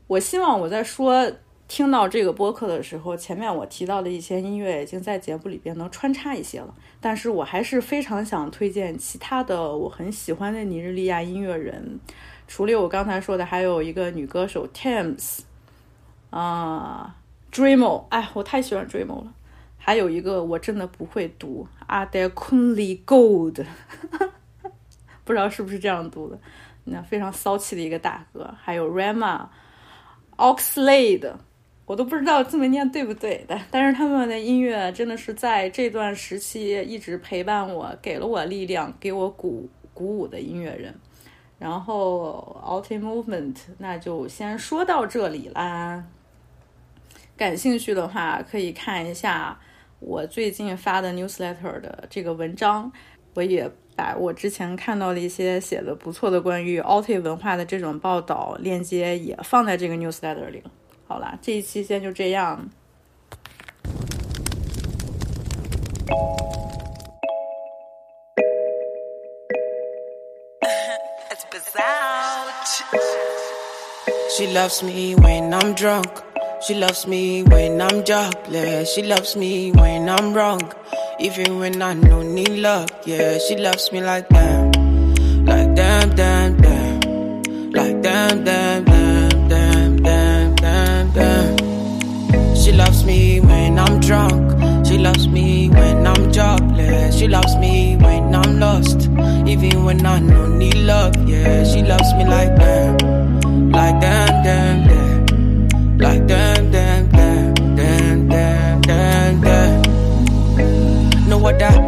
[0.07, 1.31] 我希望我在说
[1.67, 11.99] 听到这个播客的时候，前面我提到的一些音乐已经在节目里边能穿插一些了，但是我还是非常想推荐其他的我很喜欢的尼日利亚音乐人，
[12.47, 15.39] 除了我刚才说的，还有一个女歌手 tames
[16.29, 17.15] 啊、
[17.53, 19.33] Dreamo，哎，我太喜欢 Dreamo 了。
[19.77, 23.63] 还有一个我真的不会读，Adekunle Gold，
[25.23, 26.39] 不知道是不是这样读的，
[26.85, 28.51] 那非常骚气的一个大哥。
[28.59, 29.45] 还有 Rama、
[30.37, 31.33] Oxlade，
[31.85, 40.95] 我都不知道这么念对不对，但但是他们的音乐真的是在这段时期一直陪伴我，给了我力量，给我鼓鼓舞的音乐人。
[41.59, 46.03] 然后 Alti Movement，那就先说到这里啦。
[47.35, 49.59] 感兴趣的话，可以看一下
[49.99, 52.91] 我最近发的 newsletter 的这个文章。
[53.33, 60.71] 我也把我之前看到的一些写的不错的关于 Alti 文化的这种报道链接也放在这个 newsletter 里了。
[61.07, 62.69] 好啦，这一期先就这样。
[74.29, 76.32] She loves me when I'm drunk.
[76.65, 78.93] She loves me when I'm jobless.
[78.93, 80.61] She loves me when I'm wrong.
[81.19, 82.89] Even when I no need love.
[83.05, 84.71] Yeah, she loves me like damn.
[85.43, 87.71] Like damn, damn, damn.
[87.71, 92.55] Like damn, damn, damn, damn, damn, damn, damn.
[92.55, 94.87] She loves me when I'm drunk.
[94.87, 97.19] She loves me when I'm jobless.
[97.19, 99.09] She loves me when I'm lost.
[99.45, 101.13] Even when I no need love.
[101.27, 103.69] Yeah, she loves me like damn.
[103.69, 105.02] Like damn, damn, damn.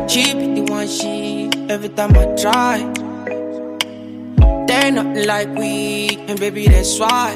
[0.08, 2.78] She be the one she every time I try.
[4.68, 7.34] They nothing like we, and baby, that's why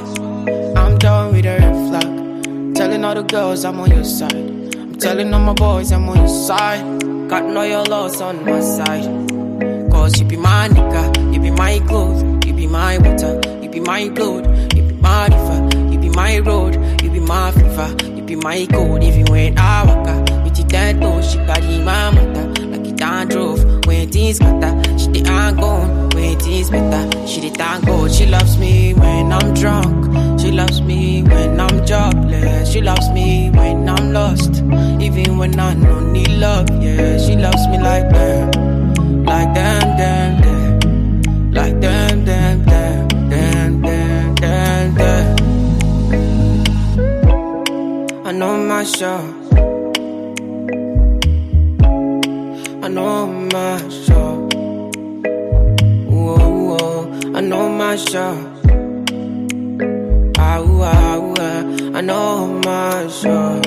[0.75, 2.75] I'm done with the red flag.
[2.75, 4.33] Telling all the girls I'm on your side.
[4.33, 7.29] I'm telling all my boys I'm on your side.
[7.29, 9.03] Got no your loss on my side.
[9.91, 13.79] Cause you be my nigga, you be my clothes, you be my water, you be
[13.79, 18.23] my blood, you be my river, you be my road, you be my fever, you
[18.23, 19.03] be my code.
[19.03, 20.28] Even when I walk out,
[20.69, 23.59] dead toe, she carry my mother like it down drove.
[23.85, 26.09] When things matter, she the gone.
[26.09, 28.11] When things better, she the thank God.
[28.11, 30.39] She loves me when I'm drunk.
[30.39, 32.71] She loves me when I'm jobless.
[32.71, 34.63] She loves me when I'm lost.
[35.01, 37.17] Even when I don't need love, yeah.
[37.17, 38.55] She loves me like that.
[39.25, 41.51] Like damn, damn, damn.
[41.51, 43.07] Like damn, damn, damn.
[43.29, 45.37] Damn, damn, damn, damn.
[48.25, 49.68] I know my show.
[52.90, 54.49] I know my show.
[56.10, 57.32] Whoa, whoa.
[57.36, 58.34] I know my show.
[60.40, 61.98] Ah, ooh, ah, ooh, ah.
[61.98, 63.61] I know my show.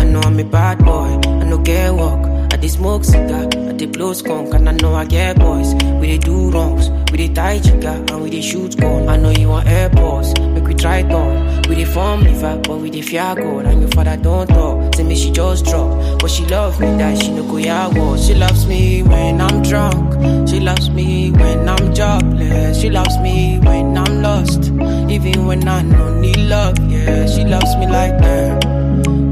[0.00, 1.18] I know I'm a bad boy.
[1.26, 2.26] I know get walk.
[2.52, 3.46] I dey smoke cigar.
[3.70, 4.52] I dey blow skunk.
[4.52, 5.72] And I know I get boys.
[5.98, 6.90] We dey do wrongs.
[7.10, 8.04] We dey tie chica.
[8.10, 9.08] And we dey shoot gun.
[9.08, 10.34] I know you want airports.
[10.80, 11.62] Try on.
[11.68, 12.56] We dey form liver.
[12.64, 13.66] But we dey fear God.
[13.66, 14.94] And your father don't talk.
[14.94, 16.18] Say me she just drop.
[16.20, 18.16] But she love me that she no go ya war.
[18.18, 20.48] She loves me when I'm drunk.
[20.48, 22.80] She loves me when I'm jobless.
[22.80, 24.64] She loves me when I'm lost.
[25.10, 26.78] Even when I don't need love.
[26.90, 28.64] Yeah, she loves me like that.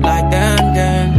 [0.02, 1.18] Like damn, damn.